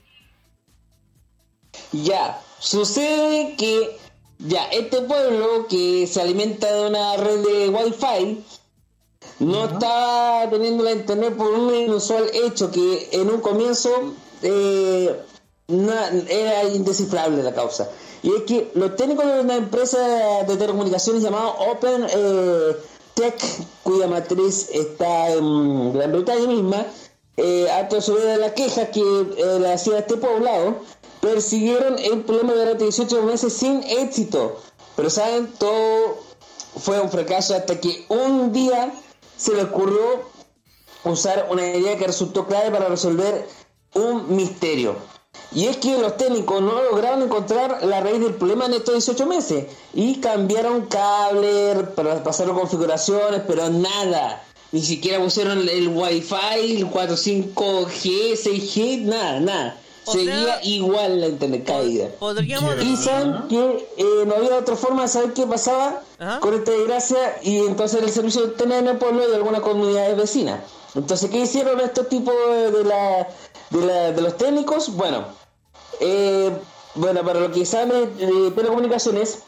[1.92, 3.98] Ya, sucede que
[4.38, 8.44] ya este pueblo que se alimenta de una red de wifi
[9.40, 15.16] no estaba teniendo la internet por un inusual hecho que en un comienzo eh,
[15.68, 17.88] na- era indescifrable la causa.
[18.22, 19.98] Y es que los técnicos de una empresa
[20.46, 22.76] de telecomunicaciones llamada Open eh,
[23.14, 23.40] Tech,
[23.82, 26.86] cuya matriz está en Gran Bretaña misma,
[27.36, 30.78] eh, a su vez de la queja que eh, hacía este poblado,
[31.20, 34.56] persiguieron el problema durante 18 meses sin éxito.
[34.96, 36.18] Pero saben, todo
[36.78, 38.92] fue un fracaso hasta que un día
[39.36, 40.22] se le ocurrió
[41.04, 43.46] usar una idea que resultó clave para resolver
[43.94, 44.96] un misterio.
[45.52, 49.26] Y es que los técnicos no lograron encontrar la raíz del problema en estos 18
[49.26, 49.64] meses.
[49.94, 54.42] Y cambiaron cable, para pasaron configuraciones, pero nada.
[54.72, 56.34] Ni siquiera pusieron el wifi,
[56.76, 59.76] el 4.5G, 6G, nada, nada.
[60.04, 62.08] O Seguía sea, igual la internet caída.
[62.18, 66.40] podríamos Y saben que eh, no había otra forma de saber qué pasaba Ajá.
[66.40, 70.16] con esta desgracia y entonces el servicio de internet en el pueblo y algunas comunidades
[70.16, 70.60] vecinas.
[70.94, 72.34] Entonces, ¿qué hicieron estos tipos
[72.72, 73.28] de la,
[73.68, 74.94] de, la- de los técnicos?
[74.96, 75.26] Bueno,
[76.00, 76.50] eh,
[76.94, 79.40] bueno, para lo que saben de telecomunicaciones,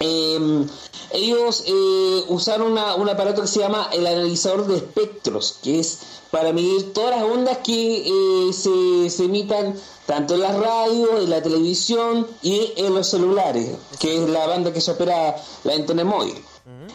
[0.00, 0.66] eh,
[1.12, 5.98] ellos eh, usaron una- un aparato que se llama el analizador de espectros, que es
[6.30, 9.74] para medir todas las ondas que eh, se, se emitan
[10.06, 14.72] tanto en las radios, en la televisión y en los celulares, que es la banda
[14.72, 16.34] que se opera la internet móvil.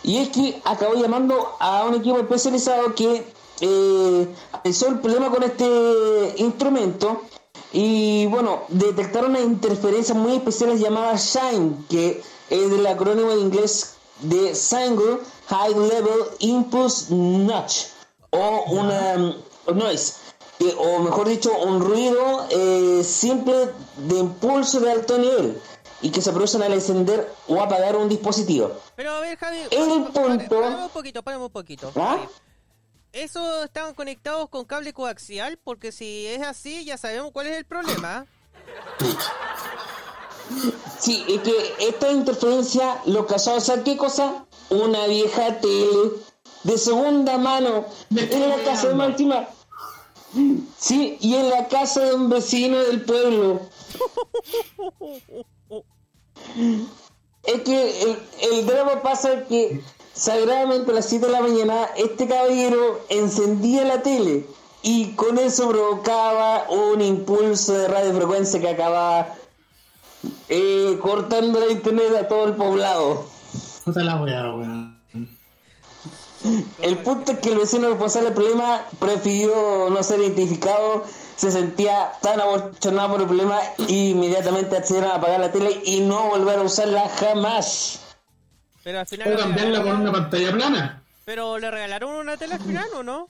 [0.03, 3.25] Y es que acabó llamando a un equipo especializado que
[3.61, 7.21] eh, analizó el problema con este instrumento
[7.79, 13.97] y bueno, detectaron una interferencia muy especiales llamadas SHINE, que es del acrónimo en inglés
[14.21, 15.19] de Single
[15.49, 17.85] High Level Impulse Notch,
[18.31, 19.35] o una
[19.75, 20.15] noise,
[20.57, 25.61] que- o mejor dicho, un ruido eh, simple de impulso de alto nivel
[26.01, 28.71] y que se producen al encender o apagar un dispositivo.
[28.95, 30.13] Pero a ver, Javi, El punto-
[30.49, 31.91] paremos un poquito, paremos un poquito.
[31.95, 32.17] ¿Ah?
[32.17, 32.27] Javi.
[33.17, 35.57] ¿Eso estaban conectados con cable coaxial?
[35.63, 38.27] Porque si es así, ya sabemos cuál es el problema.
[40.99, 44.45] Sí, es que esta interferencia lo causó, ¿sabes qué cosa?
[44.69, 46.11] Una vieja tele
[46.61, 48.93] de segunda mano en la casa de.
[48.93, 49.47] Máxima.
[50.77, 53.61] Sí, y en la casa de un vecino del pueblo.
[57.43, 58.19] Es que el,
[58.51, 59.81] el drama pasa que
[60.17, 64.45] sagradamente a las 7 de la mañana este caballero encendía la tele
[64.81, 69.35] y con eso provocaba un impulso de radiofrecuencia que acababa
[70.49, 73.25] eh, cortando la internet a todo el poblado.
[73.85, 74.97] Puta la weá, weón.
[76.81, 81.03] El punto es que el vecino responsable del problema prefirió no ser identificado,
[81.35, 86.01] se sentía tan abochornado por el problema y inmediatamente accedieron a apagar la tele y
[86.01, 88.06] no volver a usarla jamás.
[88.87, 89.27] Pero al final.
[89.27, 91.03] O le cambiarla por una pantalla plana.
[91.25, 93.27] Pero le regalaron una tele al final, ¿o no?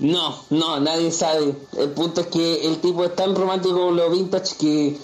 [0.00, 1.56] No, no, nadie sabe.
[1.78, 4.98] El punto es que el tipo es tan romántico con los vintage que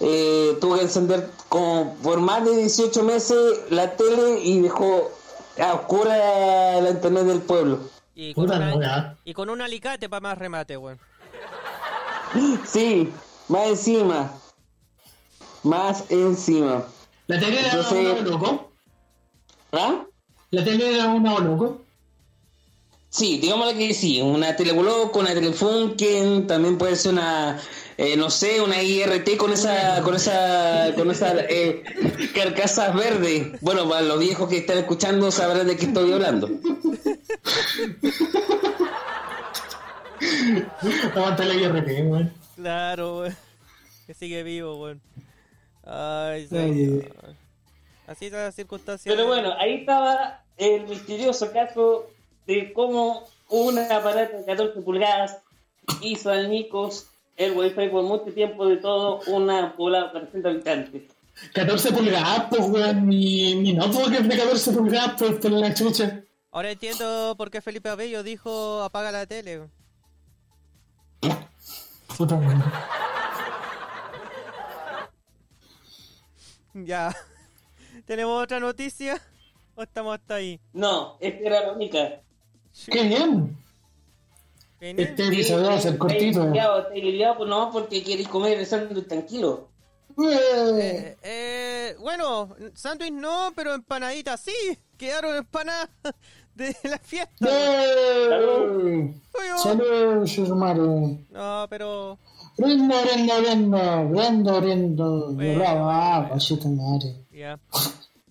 [0.00, 5.10] eh, tuvo que encender como por más de 18 meses la tele y dejó
[5.58, 7.80] a oscura la internet del pueblo.
[8.14, 10.98] Y con, una- y con un alicate para más remate, weón.
[12.66, 13.10] Sí,
[13.48, 14.32] más encima.
[15.62, 16.84] Más encima.
[17.28, 18.72] La tele era Entonces- una loco.
[19.72, 20.04] ¿Ah?
[20.50, 21.82] La tele era una loco.
[23.10, 27.58] Sí, digámosle que sí, una Teleboloco, una Telefunken, también puede ser una,
[27.96, 31.82] eh, no sé, una IRT con esa, con esa, con esa eh,
[32.34, 33.58] carcasas verdes.
[33.62, 36.50] Bueno, para los viejos que están escuchando sabrán de qué estoy hablando.
[41.14, 42.32] Aguanta la IRT, weón.
[42.56, 43.36] Claro, weón.
[44.06, 45.00] Que sigue vivo, weón.
[45.88, 47.04] Ay, señor.
[48.06, 49.10] Así es la circunstancia.
[49.10, 52.06] Pero bueno, ahí estaba el misterioso caso
[52.46, 55.38] de cómo un aparato de 14 pulgadas
[56.02, 57.06] hizo al Nicos
[57.36, 61.02] el wifi por mucho tiempo de todo una poblado de 400 habitantes.
[61.54, 63.06] 14 pulgadas, pues, weón.
[63.06, 66.22] Mi, mi notebook es de 14 pulgadas, pues, por la chucha.
[66.50, 69.68] Ahora entiendo por qué Felipe Abello dijo apaga la tele.
[72.16, 72.64] Puta madre.
[76.86, 77.14] Ya.
[78.06, 79.20] ¿Tenemos otra noticia?
[79.74, 80.60] ¿O estamos hasta ahí?
[80.72, 82.20] No, esta era la única.
[82.90, 83.56] Qué bien.
[84.80, 86.44] Este episodio va a ser cortito.
[86.52, 89.68] estáis lidiado, pues no, porque queréis comer el sándwich tranquilo.
[90.20, 94.78] Eh, Eh, bueno, sándwich no, pero empanaditas sí.
[94.96, 95.90] Quedaron empanadas
[96.54, 97.46] de la fiesta.
[97.48, 99.14] Oye,
[99.62, 101.18] Saludos, hermano.
[101.30, 102.18] No, pero...
[102.58, 105.32] Brindo, brindo, brindo, brindo, brindo.
[105.32, 106.70] Bueno, Bravo, ah, bueno.
[106.82, 107.24] madre.
[107.30, 107.58] Ya.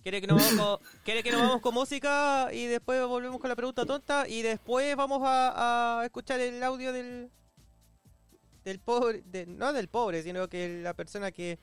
[0.02, 3.48] ¿Quiere que, nos vamos con, ¿Quiere que nos vamos con música y después volvemos con
[3.48, 7.30] la pregunta tonta y después vamos a, a escuchar el audio del
[8.64, 11.58] del pobre, de- no del pobre, sino que la persona que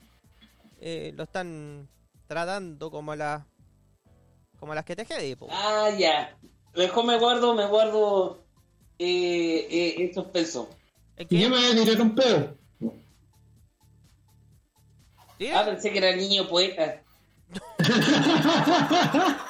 [0.80, 1.88] eh, lo están
[2.26, 3.46] tratando como la
[4.58, 5.46] como las que te quedé, po.
[5.50, 6.36] Ah, ya.
[6.74, 8.44] Mejor me guardo, me guardo
[8.98, 10.66] eh, eh, estos pesos.
[11.16, 12.56] ¿Es Y yo me voy a tirar un pedo.
[15.38, 15.48] ¿Sí?
[15.50, 17.02] Ah, pensé que era el niño poeta.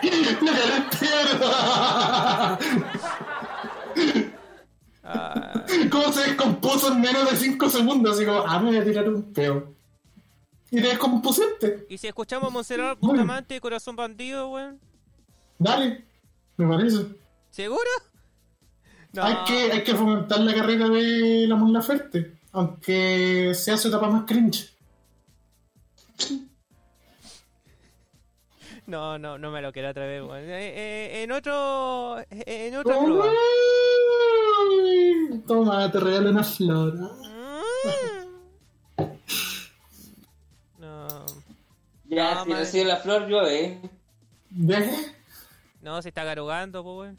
[5.10, 8.14] Ah, ¿Cómo se descompuso en menos de 5 segundos?
[8.14, 9.74] Así como, ah, me voy a tirar un peo.
[10.70, 11.86] Y te descompusiste.
[11.88, 14.78] y si escuchamos a Monserrat Bustamante, Corazón Bandido, weón.
[15.58, 16.04] Dale,
[16.58, 17.06] me parece.
[17.48, 17.88] ¿Seguro?
[19.12, 19.22] No.
[19.24, 22.38] Hay, que, hay que fomentar la carrera de la Mon Laferte.
[22.52, 24.70] Aunque sea su etapa más cringe.
[28.86, 30.44] No, no, no me lo quiero atrever, weón.
[30.44, 30.72] Eh,
[31.20, 32.18] eh, en otro.
[32.30, 32.94] En otra
[35.46, 36.94] Toma, te regalo una flor.
[36.94, 37.08] Mm.
[40.78, 41.26] No.
[42.06, 42.64] Ya, Ah, si madre.
[42.64, 43.78] recibe la flor, llueve.
[44.50, 45.12] ¿Ves?
[45.82, 47.18] No, se está garugando, pues, weón.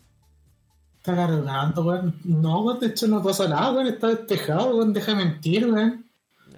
[0.99, 2.19] Está cargando, weón.
[2.25, 3.87] No, weón, de hecho no pasa nada, weón.
[3.87, 4.93] Está despejado, weón.
[4.93, 6.05] Deja de mentir, weón.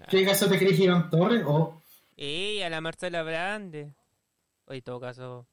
[0.10, 1.44] ¿Qué caso te crees Iván Torres?
[1.46, 1.80] Oh,
[2.18, 3.94] Y a la Marcela Brande.
[4.66, 5.46] Oye, en todo caso.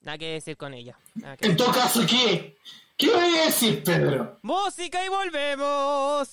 [0.00, 0.96] Nada que decir con ella.
[1.38, 2.56] Que en todo caso, ¿qué?
[2.96, 4.38] ¿Qué voy a decir, Pedro?
[4.42, 6.28] Música y volvemos.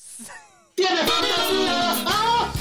[0.76, 2.04] ¡Tiene fantasías!
[2.06, 2.54] ¡Ah!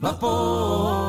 [0.00, 0.99] Vapor,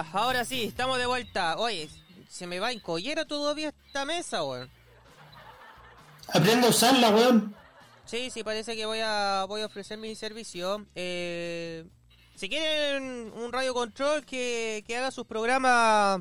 [0.00, 1.58] Ya, ahora sí, estamos de vuelta.
[1.58, 1.88] Oye,
[2.28, 4.70] se me va en collera todavía esta mesa, weón.
[6.32, 7.54] Aprende a usarla, weón.
[8.06, 10.86] Sí, sí, parece que voy a voy a ofrecer mi servicio.
[10.94, 11.84] Eh,
[12.34, 16.20] si quieren un radio control que, que haga sus programas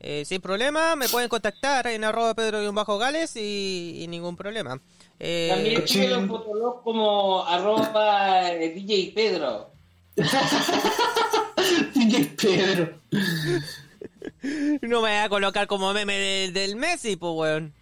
[0.00, 4.80] eh, sin problema, me pueden contactar en arroba pedro-gales y, y ningún problema.
[5.18, 9.70] Eh, También sigue en Fotolog como arroba eh, DJ Pedro.
[12.36, 12.98] Pedro.
[14.82, 17.74] no me voy a colocar como meme del- del Messi, pues, weón.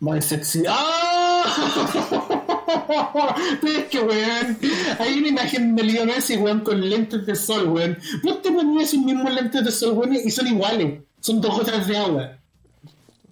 [0.00, 0.62] Muy sexy.
[0.68, 1.44] ¡Ah!
[3.60, 4.58] Pero es que, weón,
[4.98, 7.98] hay una imagen de Leo Messi, weón, con lentes de sol, weón.
[8.22, 11.00] Vos te ponías esos mismos lentes de sol, weón, y son iguales.
[11.20, 12.38] Son dos gotas de agua.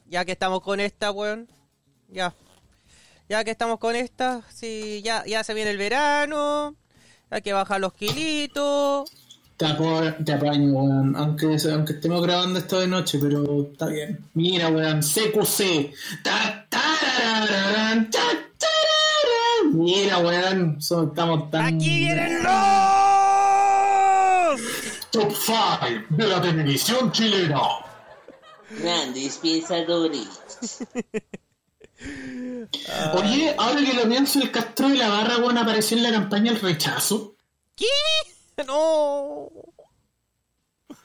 [0.08, 1.48] Ya que estamos con esta, weón.
[2.08, 2.34] Ya.
[3.28, 6.74] Ya que estamos con esta, sí, ya, ya se viene el verano.
[7.30, 9.10] Hay que bajar los kilitos.
[9.56, 11.16] Te, apo- te apaño, weón.
[11.16, 14.18] Aunque, aunque estemos grabando esto de noche, pero está bien.
[14.34, 15.00] Mira, weón.
[15.00, 15.92] CQC.
[16.22, 18.20] Ta, tarararán, ta,
[18.58, 19.72] tararán.
[19.78, 20.80] Mira, weón.
[20.82, 21.74] son- estamos tan.
[21.76, 22.52] ¡Aquí vienen los!
[25.10, 27.60] Top 5 de la televisión chilena.
[28.78, 30.28] Grandes pensadores.
[33.14, 36.52] Oye, ahora que lo pienso, el Castro de la Barra, weón, apareció en la campaña
[36.52, 37.34] El Rechazo.
[37.74, 37.86] ¿Qué?
[38.66, 39.50] No.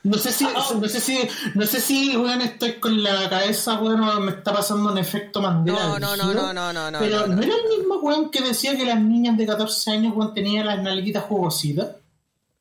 [0.04, 1.20] No sé si, no sé si,
[1.54, 5.80] no sé si, weón, estoy con la cabeza, weón, me está pasando un efecto Mandela.
[5.80, 8.42] No, no, no, no, no, no, no, Pero no, no, era el mismo weón que
[8.42, 11.90] decía que las niñas de 14 años, weón, tenían las nalguitas jugositas.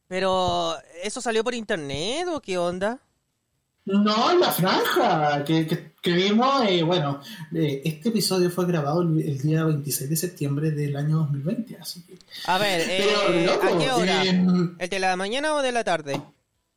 [0.06, 2.98] Pero, ¿eso salió por internet o qué onda?
[3.92, 7.20] No, la franja que, que, que vimos, eh, bueno,
[7.54, 12.02] eh, este episodio fue grabado el, el día 26 de septiembre del año 2020, así
[12.06, 12.18] que...
[12.46, 14.24] A ver, Pero, eh, loco, ¿a qué hora?
[14.24, 16.20] em, ¿El de la mañana o de la tarde?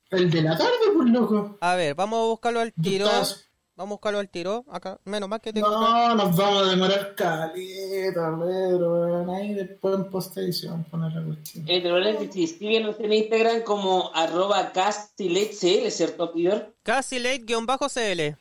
[0.09, 1.57] El de la tarde, pues, loco.
[1.61, 3.05] A ver, vamos a buscarlo al tiro.
[3.05, 3.45] Estás-
[3.83, 4.63] Vamos a buscarlo al tiro.
[4.71, 5.69] Acá, menos mal que tengo.
[5.69, 11.65] No, nos vamos a demorar caleta, pero weón, ahí después en post-edición poner la cuestión.
[11.67, 16.73] Eh, te lo voy a decir, síguenos en Instagram como arroba castiletcl, ¿cierto, Pior?
[16.81, 18.37] Casi late-cl.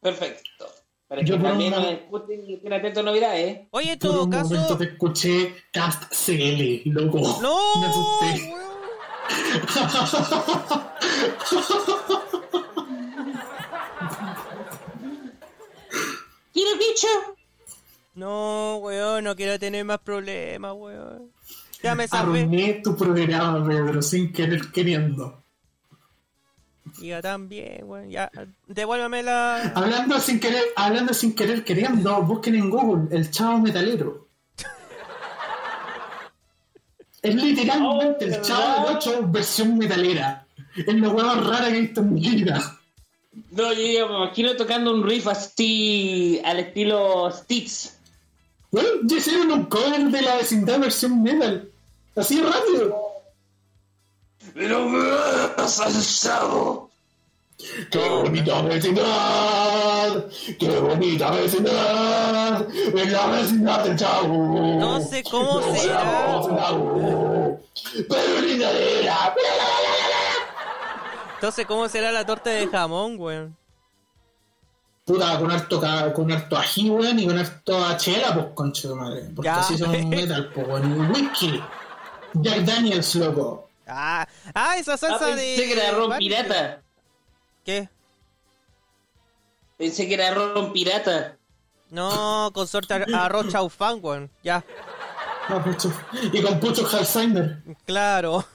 [0.00, 0.66] Perfecto.
[1.06, 3.68] Para Yo que por también una- nos escuchen y estén atentos a novedades, ¿eh?
[3.72, 4.78] Oye, en Por todo un momento caso.
[4.78, 7.18] te escuché Cast CL, loco.
[7.42, 7.58] ¡No!
[7.78, 8.54] Me asusté.
[16.54, 17.08] ¡Quiero bicho!
[18.14, 21.32] No, weón, no quiero tener más problemas, weón.
[21.82, 22.42] Ya me salvé.
[22.42, 25.42] Arruiné tu programa, Pedro, sin querer queriendo.
[27.00, 28.08] Ya también, weón.
[28.08, 28.30] Ya,
[28.68, 29.72] devuélveme la.
[29.74, 34.28] Hablando sin querer, hablando sin querer queriendo, busquen en Google el chavo metalero.
[37.20, 40.46] Es literalmente Oh, el chavo del 8 versión metalera.
[40.76, 42.78] Es la más rara que he visto en mi vida.
[43.50, 47.90] No, yo, yo me imagino tocando un riff así al estilo Stitch.
[48.70, 51.68] Bueno, ya hicieron un cover de la vecindad versión metal.
[52.16, 52.96] Así rápido.
[54.54, 55.10] ¡Pero me
[55.56, 56.90] vas al chavo!
[57.90, 60.24] ¡Qué bonita vecindad!
[60.58, 62.68] ¡Qué bonita vecindad!
[62.72, 64.78] ¡Es la vecindad del chavo!
[64.78, 67.58] No sé cómo No será.
[68.08, 69.34] ¡Pero linda era!
[71.44, 73.54] Entonces, ¿cómo será la torta de jamón, weón?
[75.04, 78.94] Puta, con harto, ca- con harto ají, weón, y con harto achera, pues, concha de
[78.94, 79.22] madre.
[79.36, 79.58] Porque Ya.
[79.60, 81.10] así son metal, pues, weón.
[81.10, 81.62] Whisky.
[82.32, 83.68] Jack Daniels, loco.
[83.86, 85.34] Ah, ah esa Ah, salsa de.
[85.34, 86.80] pensé que era ron pirata.
[87.62, 87.90] ¿Qué?
[89.76, 91.36] Pensé que era ron pirata.
[91.90, 94.30] No, con suerte ar- arroz chaufán, weón.
[94.42, 94.64] Ya.
[96.32, 97.58] Y con Pucho Alzheimer.
[97.84, 98.46] claro.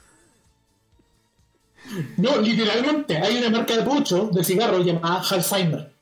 [2.18, 5.92] No, literalmente, hay una marca de pucho de cigarro llamada Alzheimer.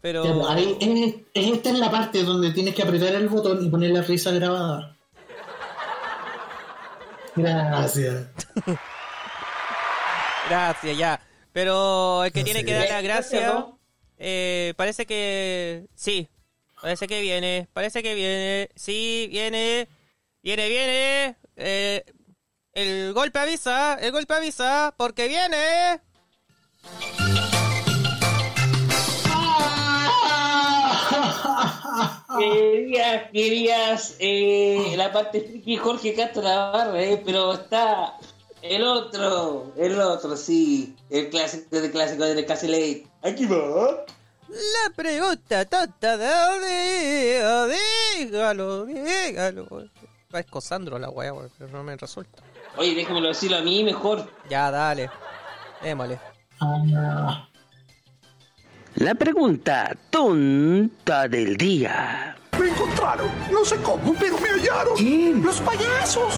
[0.00, 0.22] Pero.
[0.22, 3.68] Pues, ahí, es- es- esta es la parte donde tienes que apretar el botón y
[3.68, 4.94] poner la risa grabada.
[7.34, 8.26] Gracias.
[10.48, 11.20] Gracias, ya.
[11.52, 12.66] Pero el que No tiene sé.
[12.66, 13.52] que dar la Gracias.
[14.18, 15.86] Eh, parece que.
[15.94, 16.28] Sí.
[16.80, 17.68] Parece que viene.
[17.72, 18.70] Parece que viene.
[18.76, 19.88] Sí, viene.
[20.42, 21.36] Viene, viene.
[21.56, 22.04] Eh,
[22.72, 23.94] el golpe avisa.
[23.94, 24.94] El golpe avisa.
[24.96, 26.00] Porque viene.
[32.38, 38.14] Querías, querías eh, la parte friki Jorge Castro Navarra, eh, pero está
[38.62, 43.06] el otro, el otro, sí, el clásico de clásico de Casi Late.
[43.22, 44.04] Aquí va.
[44.48, 46.26] La pregunta tonta de
[46.66, 47.66] día,
[48.18, 49.90] dígalo, dígalo.
[50.30, 52.42] Parezco Sandro la weá, weón, pero no me resulta.
[52.76, 54.30] Oye, déjamelo decirlo a mí mejor.
[54.50, 55.08] Ya, dale.
[55.82, 56.20] Démosle.
[58.96, 62.36] La pregunta tonta del día.
[62.60, 63.30] Me encontraron.
[63.50, 65.42] No sé cómo, pero me hallaron.
[65.42, 66.36] Los payasos.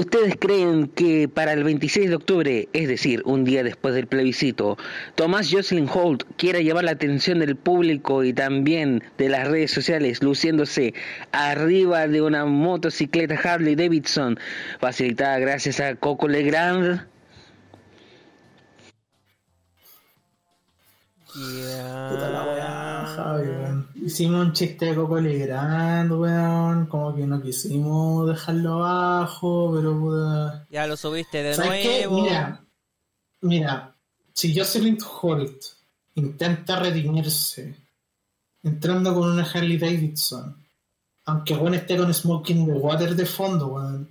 [0.00, 4.78] ¿Ustedes creen que para el 26 de octubre, es decir, un día después del plebiscito,
[5.14, 10.22] Tomás Jocelyn Holt quiera llevar la atención del público y también de las redes sociales
[10.22, 10.94] luciéndose
[11.32, 14.38] arriba de una motocicleta Harley Davidson
[14.78, 17.06] facilitada gracias a Coco Legrand?
[21.34, 23.04] Puta la.
[23.16, 23.79] Javi.
[24.02, 26.86] Hicimos un chiste de Coco Legrand, weón.
[26.86, 30.66] Como que no quisimos dejarlo abajo, pero puta.
[30.70, 32.06] Ya lo subiste de ¿Sabes qué?
[32.06, 32.22] nuevo.
[32.22, 32.64] Mira,
[33.42, 33.94] mira,
[34.32, 35.62] si Jocelyn Holt
[36.14, 37.76] intenta redimirse
[38.62, 40.56] entrando con una Harley Davidson,
[41.26, 44.08] aunque weón esté con Smoking the Water de fondo, weón,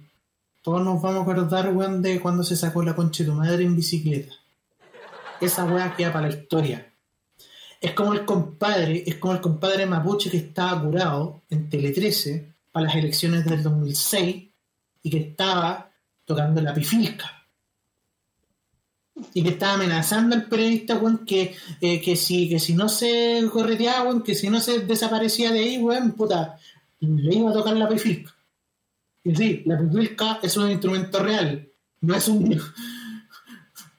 [0.61, 3.63] todos nos vamos a acordar, weón, de cuando se sacó la concha de tu madre
[3.63, 4.33] en bicicleta.
[5.41, 6.88] Esa weá queda para la historia.
[7.79, 12.53] Es como el compadre, es como el compadre mapuche que estaba curado en Tele 13
[12.71, 14.49] para las elecciones del 2006
[15.03, 15.89] y que estaba
[16.25, 17.35] tocando la pifilca.
[19.33, 24.23] Y que estaba amenazando al periodista, que, eh, que, si, que si no se correteaba,
[24.23, 26.57] que si no se desaparecía de ahí, weón, puta,
[26.99, 28.33] le iba a tocar la pifilca.
[29.23, 31.69] Y sí, la pifilca es un instrumento real,
[32.01, 32.61] no es un...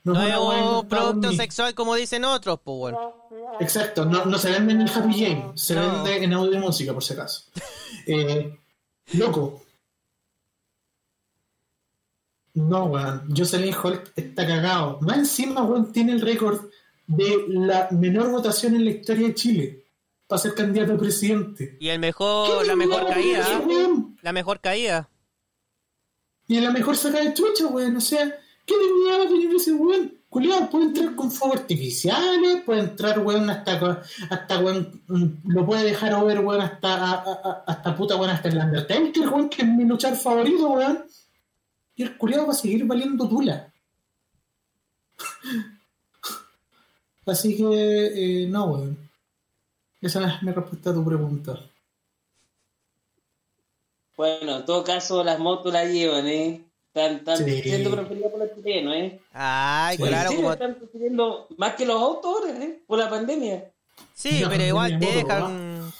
[0.04, 3.14] No una es un producto sexual como dicen otros, pues bueno.
[3.60, 6.02] Exacto, no, no se vende en el Happy Jane, se No.
[6.04, 7.44] vende en audio y música, por si acaso.
[8.06, 8.58] Eh,
[9.12, 9.62] loco.
[12.54, 13.28] No, weón.
[13.36, 14.98] Jocelyn Holt está cagado.
[15.02, 16.70] Más encima, weón, tiene el récord
[17.06, 19.84] de la menor votación en la historia de Chile
[20.26, 21.76] para ser candidato a presidente.
[21.80, 23.46] Y el mejor, la mejor caída.
[24.22, 25.08] La mejor caída.
[26.48, 27.96] Y la mejor saca de chucha, weón.
[27.96, 28.34] O sea,
[28.70, 30.16] ¿qué dignidad va a tener ese weón?
[30.28, 35.82] Culeado, puede entrar con fuegos artificiales, puede entrar, weón, hasta, hasta weón, mm, lo puede
[35.82, 39.84] dejar a ver, weón, hasta, hasta puta, weón, hasta el Undertaker, weón, que es mi
[39.84, 41.04] luchar favorito, weón.
[41.96, 43.72] Y el culeado va a seguir valiendo tula.
[47.26, 49.10] Así que, eh, no, weón.
[50.00, 51.58] Esa es mi respuesta a tu pregunta.
[54.16, 56.69] Bueno, en todo caso, las motos las llevan, ¿eh?
[56.92, 57.62] Están, están Sí.
[57.62, 59.20] siendo preferidas por los chilenos, ¿eh?
[59.32, 60.52] Ay, Sí, claro, como...
[60.52, 62.82] están prefiriendo más que los ahora, ¿eh?
[62.86, 63.70] Por la pandemia.
[64.14, 65.92] Sí, No, pero igual te dejan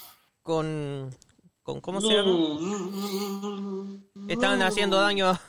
[0.43, 1.15] con...
[1.63, 2.31] con ¿Cómo se llama?
[2.33, 4.03] Mm.
[4.27, 5.39] Están haciendo daño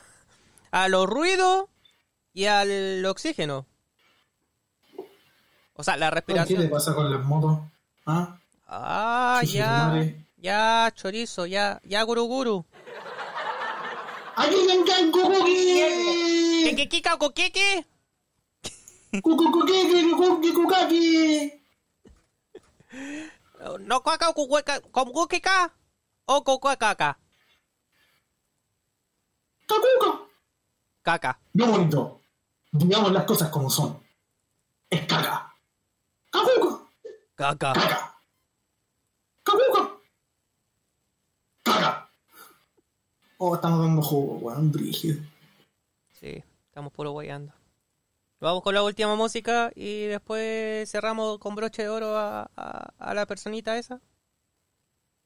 [0.71, 1.65] a los ruidos
[2.33, 3.67] y al oxígeno.
[5.75, 6.71] O sea, la ¿Qué te respiración.
[6.71, 7.59] pasa con las motos?
[8.07, 8.39] ¿Ah?
[8.69, 10.05] Ah, ya.
[10.37, 12.65] Ya, chorizo, ya, ya, guru
[14.37, 14.43] guru.
[14.43, 16.75] ¡Aquí venga el ¿Qué, cocoqui!
[16.77, 17.87] qué, qué, caco, qué, qué?
[19.21, 21.53] ¡Cucucuqueque, cucuqui, cucaqui!
[23.81, 25.75] No, caca, cucueca, como que ca,
[26.25, 27.19] o cocuacaca,
[29.67, 30.21] ¡Cacuca!
[31.03, 31.41] caca.
[31.55, 32.21] No bonito.
[32.71, 34.03] Digamos las cosas como son.
[34.91, 35.55] Es caca.
[36.31, 36.89] ¡Cacuca!
[37.35, 37.73] Caca.
[37.73, 38.12] ¡Caca!
[43.45, 45.21] Oh, estamos dando jugo, weón, brígido.
[46.13, 47.53] Sí, estamos puro guayando.
[48.39, 53.15] Vamos con la última música y después cerramos con broche de oro a, a, a
[53.15, 54.01] la personita esa.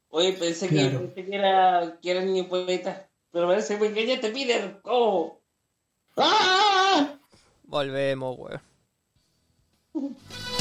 [0.08, 1.00] Oye, pensé Claro.
[1.00, 3.06] que, pensé que era, que era niño poeta.
[3.32, 4.80] Pero parece que me engañaste, Peter.
[4.80, 5.42] ¿Cómo?
[6.16, 7.18] ¡Ah!
[7.64, 8.62] Volvemos, weón.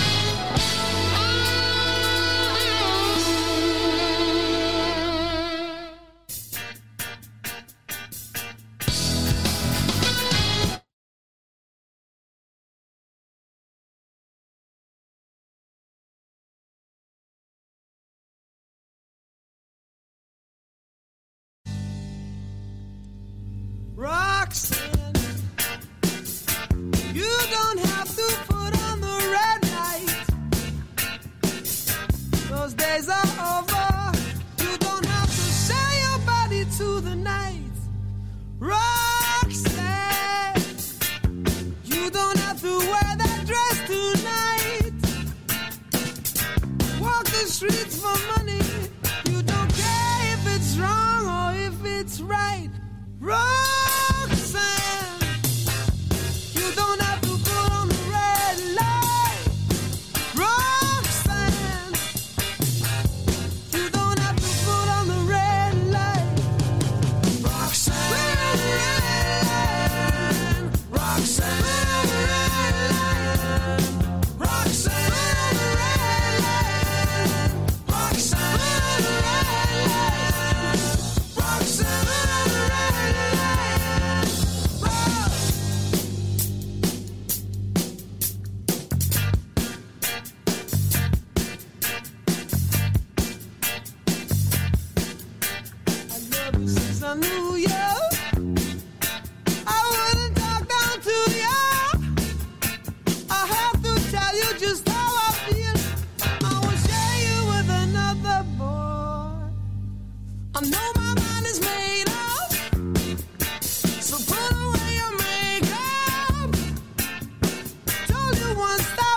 [118.77, 119.14] Stop.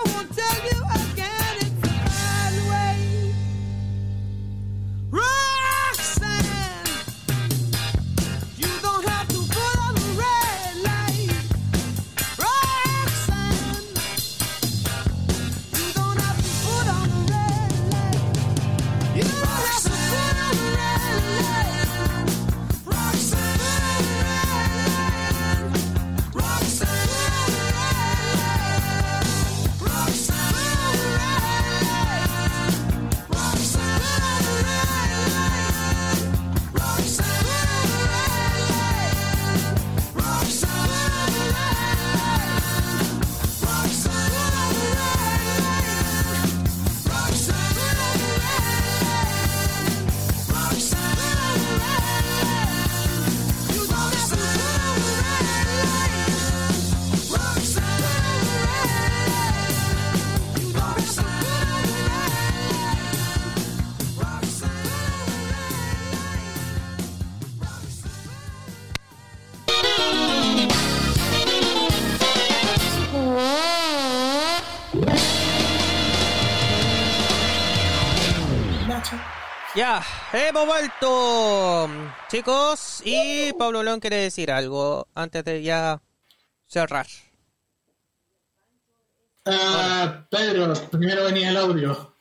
[79.78, 81.88] Ya, hemos vuelto,
[82.28, 83.00] chicos.
[83.04, 86.02] Y Pablo León quiere decir algo antes de ya
[86.66, 87.06] cerrar.
[89.44, 92.12] Ah, Pedro, primero venía el audio.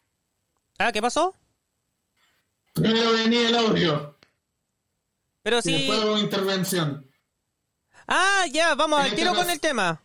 [0.78, 1.34] Ah, ¿qué pasó?
[2.76, 4.20] Primero venía el audio.
[5.42, 5.74] Pero sí.
[5.74, 7.10] después hubo intervención.
[8.08, 10.00] Ah, ya, vamos al tiro con el tema.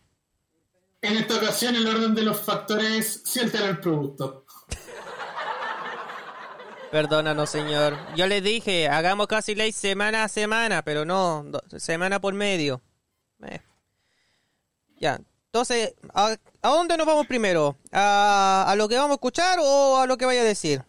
[1.03, 4.42] En esta ocasión, el orden de los factores sí altera el producto.
[6.93, 7.97] Perdónanos, señor.
[8.15, 11.43] Yo les dije, hagamos casi ley semana a semana, pero no,
[11.75, 12.83] semana por medio.
[13.41, 13.59] Eh.
[14.99, 17.77] Ya, entonces, ¿a, a dónde nos vamos primero?
[17.91, 20.83] ¿A, ¿A lo que vamos a escuchar o a lo que vaya a decir?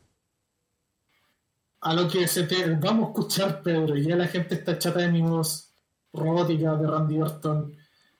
[1.80, 2.66] A lo que se te...
[2.74, 3.96] Vamos a escuchar, Pedro.
[3.96, 5.72] Ya la gente está chata de mi voz
[6.12, 7.74] robótica de Randy Orton.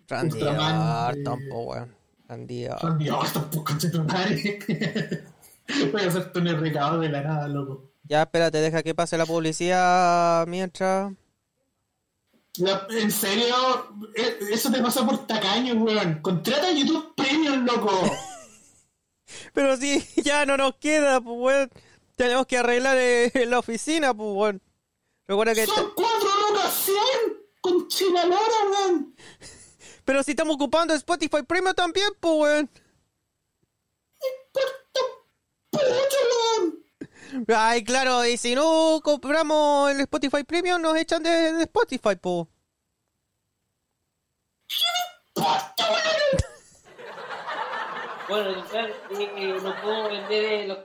[0.09, 1.75] Randy Ultraman, Orton, eh, po.
[2.29, 2.91] Randy Orton.
[2.91, 5.25] Randy Orton, madre.
[5.93, 7.91] Voy a hacerte un recado de la nada, loco.
[8.05, 11.13] Ya, espérate, deja que pase la publicidad mientras...
[12.57, 13.55] La- en serio,
[14.15, 16.21] Eh, eso te pasa por tacaño, weón.
[16.21, 17.91] Contrata YouTube Premium, loco.
[19.55, 21.71] Pero sí, ya no nos queda, pues, weón.
[22.17, 24.63] Tenemos que arreglar eh, la oficina, pues, weón.
[25.27, 25.67] Recuerda que...
[25.67, 29.15] Son cuatro lucas cien con China weón.
[30.05, 32.71] Pero si estamos ocupando Spotify Premium también, pues, weón.
[37.49, 42.49] Ay, claro, y si no compramos el Spotify Premium, nos echan de, de Spotify, po.
[48.29, 50.79] Bueno, total, eh, no puedo vender eh, los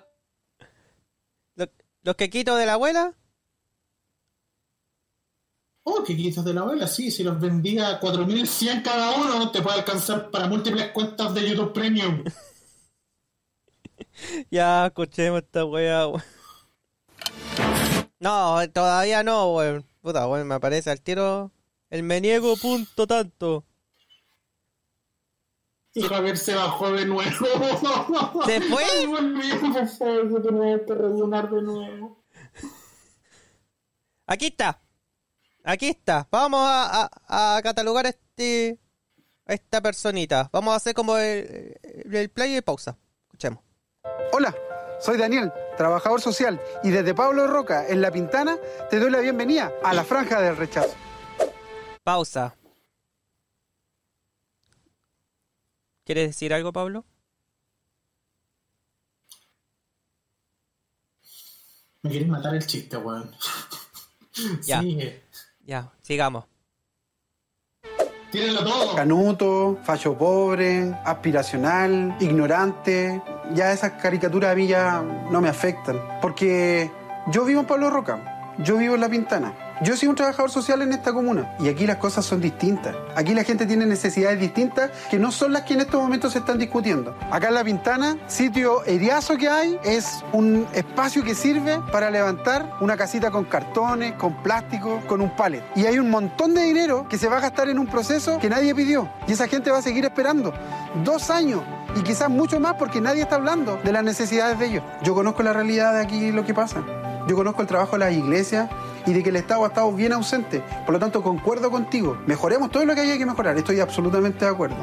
[1.56, 1.72] Lo-
[2.04, 3.14] Los que quito de la abuela.
[5.84, 9.62] Oh, que quitas de la abuela, sí, si los vendía a 4100 cada uno, te
[9.62, 12.24] puede alcanzar para múltiples cuentas de YouTube Premium.
[14.52, 16.24] Ya, escuchemos esta wea, weón.
[18.20, 19.86] No, todavía no, weón.
[20.02, 21.52] Puta, weón, me aparece al tiro
[21.90, 23.66] el me niego punto tanto.
[25.94, 27.32] Y Javier se bajó de nuevo.
[28.46, 28.84] ¿Se fue?
[28.84, 32.24] Ay, volvió, por favor, yo tenía que rellenar de nuevo.
[34.28, 34.80] Aquí está.
[35.64, 36.28] Aquí está.
[36.32, 38.80] Vamos a, a- a catalogar a este
[39.46, 40.48] a esta personita.
[40.54, 41.76] Vamos a hacer como el,
[42.12, 42.96] el play y pausa.
[43.24, 43.64] Escuchemos.
[44.32, 44.56] Hola,
[45.00, 48.58] soy Daniel, trabajador social, y desde Pablo Roca, en La Pintana,
[48.90, 50.96] te doy la bienvenida a la Franja del Rechazo.
[52.04, 52.56] Pausa.
[56.06, 57.06] ¿Quieres decir algo, Pablo?
[62.02, 63.36] Me querés matar el chiste, weón.
[64.64, 64.80] Ya.
[64.80, 65.24] Sigue.
[65.66, 66.46] Ya, sigamos.
[68.32, 68.96] Tírenlo todo.
[68.96, 73.22] Canuto, fallo pobre, aspiracional, ignorante,
[73.54, 75.98] ya esas caricaturas a mí ya no me afectan.
[76.22, 76.92] Porque
[77.32, 79.54] yo vivo en Pablo Roca, yo vivo en La Pintana.
[79.82, 82.94] Yo soy un trabajador social en esta comuna y aquí las cosas son distintas.
[83.16, 86.40] Aquí la gente tiene necesidades distintas que no son las que en estos momentos se
[86.40, 87.16] están discutiendo.
[87.32, 92.74] Acá en La Pintana, sitio heriazo que hay es un espacio que sirve para levantar
[92.82, 95.64] una casita con cartones, con plástico, con un palet.
[95.78, 98.50] Y hay un montón de dinero que se va a gastar en un proceso que
[98.50, 99.10] nadie pidió.
[99.30, 100.54] Y esa gente va a seguir esperando
[101.06, 101.62] dos años
[101.96, 104.84] y quizás mucho más porque nadie está hablando de las necesidades de ellos.
[105.04, 106.84] Yo conozco la realidad de aquí lo que pasa.
[107.28, 108.70] Yo conozco el trabajo de las iglesias
[109.06, 110.64] y de que el Estado ha estado bien ausente.
[110.86, 112.18] Por lo tanto, concuerdo contigo.
[112.26, 113.58] Mejoremos todo lo que haya que mejorar.
[113.58, 114.78] Estoy absolutamente de acuerdo.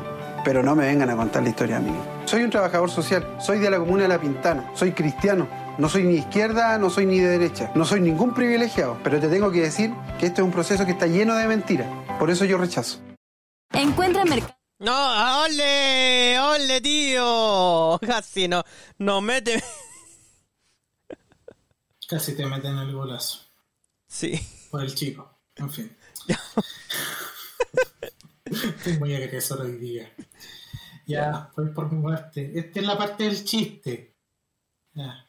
[0.44, 1.92] Pero no me vengan a contar la historia a mí.
[2.24, 3.26] Soy un trabajador social.
[3.40, 4.70] Soy de la comuna de La Pintana.
[4.74, 5.48] Soy cristiano.
[5.78, 7.70] No soy ni izquierda, no soy ni de derecha.
[7.74, 8.96] No soy ningún privilegiado.
[9.02, 11.88] Pero te tengo que decir que este es un proceso que está lleno de mentiras.
[12.18, 13.00] Por eso yo rechazo.
[13.72, 14.55] Encuentra mercado.
[14.78, 17.98] No, ole, ole, tío.
[18.00, 18.62] Casi no,
[18.98, 19.62] no mete.
[22.06, 23.40] Casi te meten el golazo.
[24.06, 24.38] Sí.
[24.70, 25.40] Por el chico.
[25.56, 25.96] En fin.
[28.44, 30.12] Estoy muy agresor hoy día.
[31.06, 32.52] Ya, voy por mi muerte.
[32.54, 34.14] Esta es la parte del chiste.
[34.92, 35.26] Ya.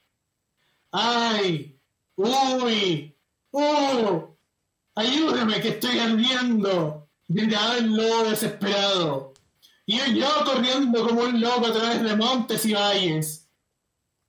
[0.91, 1.79] ¡Ay!
[2.15, 3.15] ¡Uy!
[3.51, 4.35] ¡Uh!
[4.95, 7.09] ¡Ayúdame que estoy ardiendo!
[7.27, 9.33] Gritaba el lobo desesperado.
[9.89, 13.47] Y yo corriendo como un loco a través de montes y valles.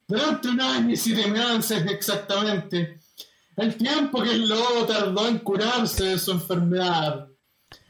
[0.06, 3.00] Durante un año y siete meses exactamente.
[3.56, 7.26] El tiempo que el lobo tardó en curarse de su enfermedad.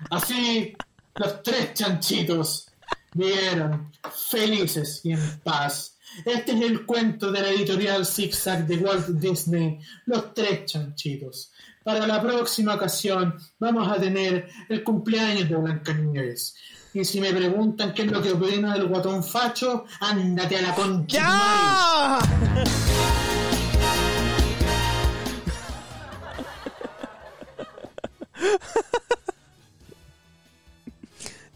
[0.08, 0.72] Así,
[1.16, 2.70] los tres chanchitos
[3.12, 5.98] vivieron felices y en paz.
[6.24, 11.52] Este es el cuento de la editorial Zigzag de Walt Disney, Los Tres Chanchitos.
[11.88, 16.54] Para la próxima ocasión vamos a tener el cumpleaños de Blancanieves.
[16.92, 20.74] Y si me preguntan qué es lo que opino del guatón facho, ándate a la
[20.74, 21.16] concha.
[21.16, 22.18] ¡Ya!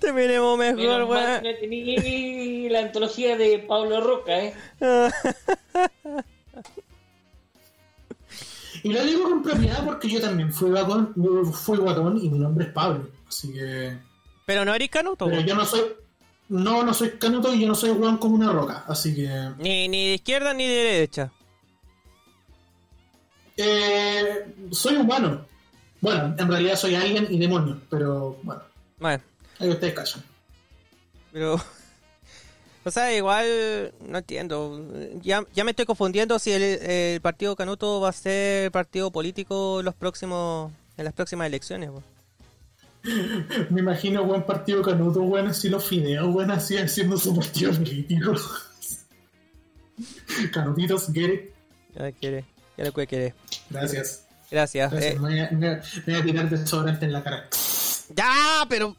[0.00, 1.42] Terminemos mejor, weón.
[2.72, 4.54] la antología de Pablo Roca, ¿eh?
[8.84, 11.14] Y lo digo con propiedad porque yo también fui guatón,
[11.52, 13.08] fui guatón y mi nombre es Pablo.
[13.28, 13.96] Así que.
[14.44, 15.80] Pero no eres canuto, Pero yo no soy.
[16.48, 18.84] No, no soy canuto y yo no soy weón como una roca.
[18.88, 19.28] Así que.
[19.58, 21.30] Ni, ni de izquierda ni de derecha.
[23.56, 25.46] Eh, soy humano.
[26.00, 28.62] Bueno, en realidad soy alguien y demonio, pero bueno,
[28.98, 29.22] Bueno,
[29.60, 30.24] ahí ustedes callan.
[31.32, 31.60] pero.
[32.84, 33.92] O sea, igual.
[34.06, 34.80] No entiendo.
[35.22, 39.80] Ya, ya me estoy confundiendo si el, el partido Canuto va a ser partido político
[39.80, 40.72] en los próximos.
[40.96, 41.90] En las próximas elecciones.
[43.70, 48.34] Me imagino buen partido canuto, weón, así los fideos, weón, así haciendo su partido político.
[50.52, 51.50] Canutitos, it.
[51.94, 52.44] Ya quiere.
[52.76, 53.34] Ya lo que quiere.
[53.70, 54.26] Gracias.
[54.50, 54.90] Gracias.
[54.90, 55.12] Gracias.
[55.12, 57.48] Eh, Me, voy a, me voy a- me voy a tirar desodorante en la cara.
[58.14, 58.96] ya, pero.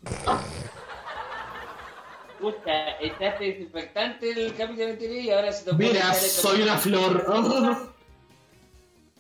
[2.44, 7.94] Puta, echaste desinfectante el capítulo anterior y ahora se te ocurre Mira, soy una flor.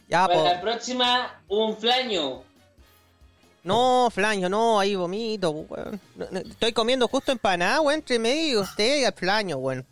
[0.09, 0.43] Ya, Para po.
[0.43, 2.41] la próxima, un flaño.
[3.63, 6.01] No, flaño, no, ahí vomito, weón.
[6.33, 9.85] Estoy comiendo justo empanada, weón, entre medio y usted y el flaño, weón.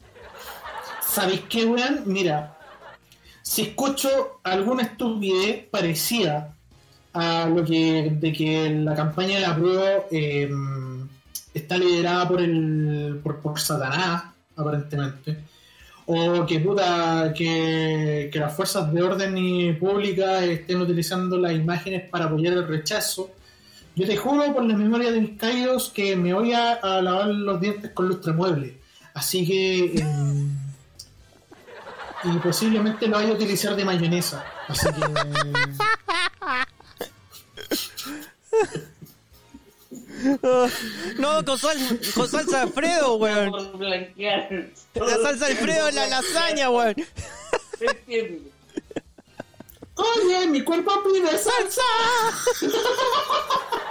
[1.07, 2.03] ¿Sabéis qué, weón?
[2.07, 2.57] Mira,
[3.43, 6.53] si escucho alguna estupidez parecida
[7.13, 10.49] a lo que de que la campaña de la prueba eh,
[11.53, 14.23] está liderada por el por, Satanás,
[14.55, 15.37] aparentemente,
[16.05, 22.25] o que puta que, las fuerzas de orden y públicas estén utilizando las imágenes para
[22.25, 23.31] apoyar el rechazo.
[23.95, 27.59] Yo te juro por la memoria de mis caídos que me voy a, lavar los
[27.59, 28.79] dientes con lustramueble.
[29.13, 29.99] Así que.
[29.99, 30.49] em,
[32.23, 34.45] y posiblemente lo vaya a utilizar de mayonesa.
[34.67, 35.01] Así que.
[41.17, 41.77] No, con, sal,
[42.15, 43.51] con salsa Alfredo, weón.
[43.79, 46.95] La salsa Alfredo en la lasaña, weón.
[47.77, 48.51] Se entiende.
[49.95, 51.81] Oye, mi cuerpo pide salsa.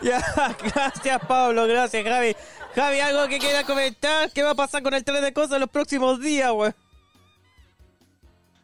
[0.00, 0.22] Ya,
[0.64, 2.34] gracias Pablo, gracias Javi.
[2.74, 5.60] Javi, algo que quiera comentar, ¿qué va a pasar con el tren de cosas en
[5.60, 6.74] los próximos días, weón?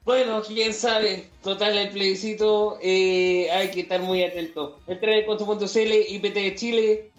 [0.05, 1.29] Bueno, quién sabe.
[1.43, 4.79] Total, el plebiscito eh, hay que estar muy atento.
[4.87, 7.11] Entra en conto.cl, IPT de Chile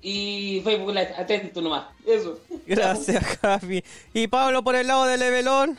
[0.00, 1.14] y Facebook Live.
[1.16, 1.86] Atento nomás.
[2.06, 2.40] Eso.
[2.66, 3.84] Gracias, Javi.
[4.14, 5.78] Y Pablo por el lado de Levelón.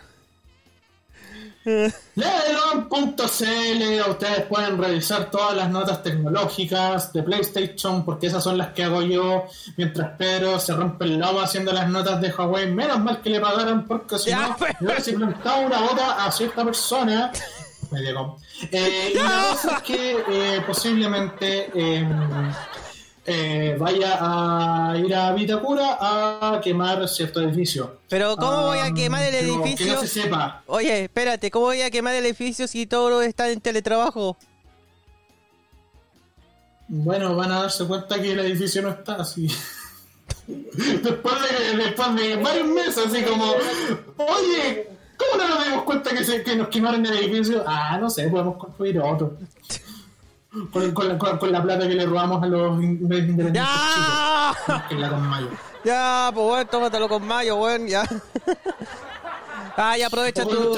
[1.63, 3.21] Levelon.cl
[4.09, 9.01] Ustedes pueden revisar todas las notas tecnológicas de PlayStation, porque esas son las que hago
[9.01, 9.45] yo
[9.77, 12.71] mientras Pedro se rompe el lomo haciendo las notas de Huawei.
[12.71, 17.31] Menos mal que le pagaron, porque si no, hubiese plantado una bota a cierta persona.
[17.91, 18.37] Me llegó.
[18.71, 22.07] Eh, y la cosa es que eh, posiblemente eh,
[23.25, 27.99] eh, vaya a ir a Vitacura a quemar cierto edificio.
[28.09, 29.93] Pero ¿cómo voy a quemar el Ah, pero Que edificio?
[29.95, 30.63] no se sepa.
[30.67, 34.37] Oye, espérate, ¿cómo voy a quemar el edificio si todos están en teletrabajo?
[36.87, 39.47] Bueno, van a darse cuenta que el edificio no está así.
[40.47, 43.45] después, de, después de varios meses, así como,
[44.17, 47.63] oye, ¿cómo no nos dimos cuenta que, se, que nos quemaron el edificio?
[47.65, 49.37] Ah, no sé, podemos construir otro.
[50.71, 54.53] Con, con la, con- con la plata que le robamos a los in- independientes ¡Ya!
[54.65, 54.81] chicos.
[54.89, 55.47] Que la con mayo.
[55.85, 58.03] Ya, pues bueno, tómatelo con mayo, weón, ya.
[59.77, 60.75] Ah, ya aprovecha tu...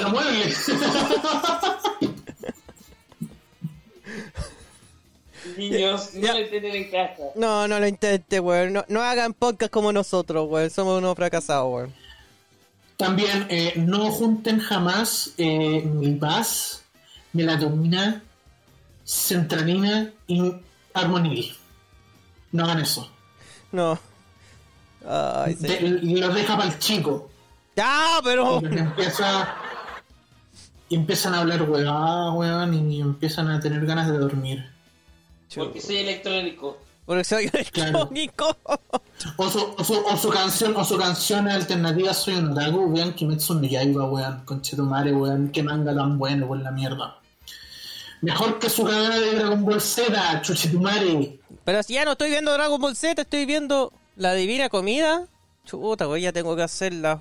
[5.56, 6.32] Niños, no Ya.
[6.32, 7.22] lo entienden en casa.
[7.36, 8.72] No, no lo intente, weón.
[8.72, 10.70] No, no hagan podcast como nosotros, weón.
[10.70, 11.94] Somos unos fracasados, weón.
[12.96, 16.82] También eh, no junten jamás eh, Milpaz,
[17.32, 18.22] melatonina,
[19.04, 20.52] centralina y
[20.94, 21.56] armonil.
[22.52, 23.10] No hagan eso.
[23.72, 23.98] No.
[25.06, 25.66] Ay, sí.
[25.66, 27.30] De- y los deja para el chico.
[27.76, 28.58] Ya, pero...
[28.64, 29.54] Empieza,
[30.88, 34.70] y empiezan a hablar huevadas, weón, y empiezan a tener ganas de dormir.
[35.54, 36.78] Porque soy electrónico.
[37.04, 38.56] Porque soy electrónico.
[39.36, 43.12] O su, o su, o su canción, o su canción alternativa Soy un otaku, weón,
[43.12, 47.18] Kimetsu no Yaiba, weón, conchetumare, weón, qué manga tan bueno, por la mierda.
[48.24, 51.38] Mejor que su cadena de Dragon Ball Z, chuchetumare.
[51.62, 55.26] Pero si ya no estoy viendo Dragon Ball Z, estoy viendo La Divina Comida.
[55.66, 57.20] Chuta, weón, ya tengo que hacer la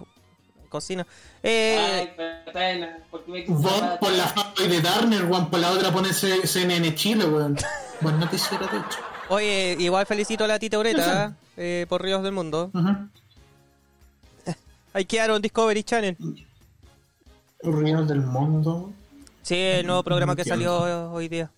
[0.70, 1.06] cocina.
[1.44, 2.10] Eh, Ay,
[2.46, 6.96] patana, porque me Vos por la fanpage de Turner, weón, por la otra pone CNN
[6.96, 7.58] Chile, weón.
[8.00, 9.00] Buen noticiero, de hecho.
[9.28, 11.36] oye, igual felicito a la tita Ureta.
[11.58, 11.82] ¿eh?
[11.82, 12.72] eh, por Ríos del Mundo.
[12.74, 13.10] Ujú.
[14.94, 16.16] Ahí quedaron Discovery Channel.
[17.62, 18.94] Ríos del Mundo.
[19.44, 21.52] Sí, el nuevo programa que salió hoy día.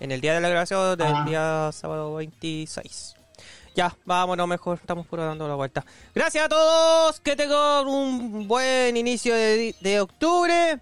[0.00, 1.24] En el día de la grabación del Ah.
[1.26, 3.14] día sábado 26.
[3.74, 5.84] Ya, vámonos mejor, estamos puro dando la vuelta.
[6.14, 10.80] Gracias a todos, que tengan un buen inicio de, de octubre.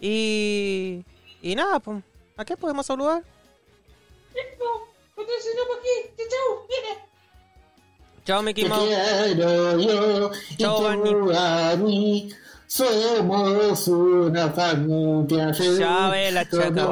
[0.00, 1.04] Y...
[1.42, 2.02] Y nada, pues,
[2.36, 3.22] ¿a qué podemos saludar?
[8.24, 8.88] Chao, Mickey Mouse.
[10.56, 10.78] Chao,
[11.78, 12.32] mí.
[12.74, 15.78] Somos una familia feliz.
[15.78, 16.88] Ya ve la chaca.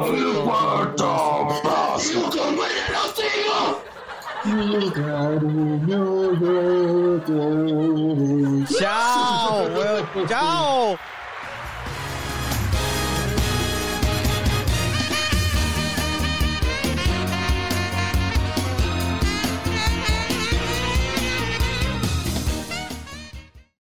[4.45, 10.27] Mi cariño yo te Chao, weón.
[10.27, 10.99] Chao.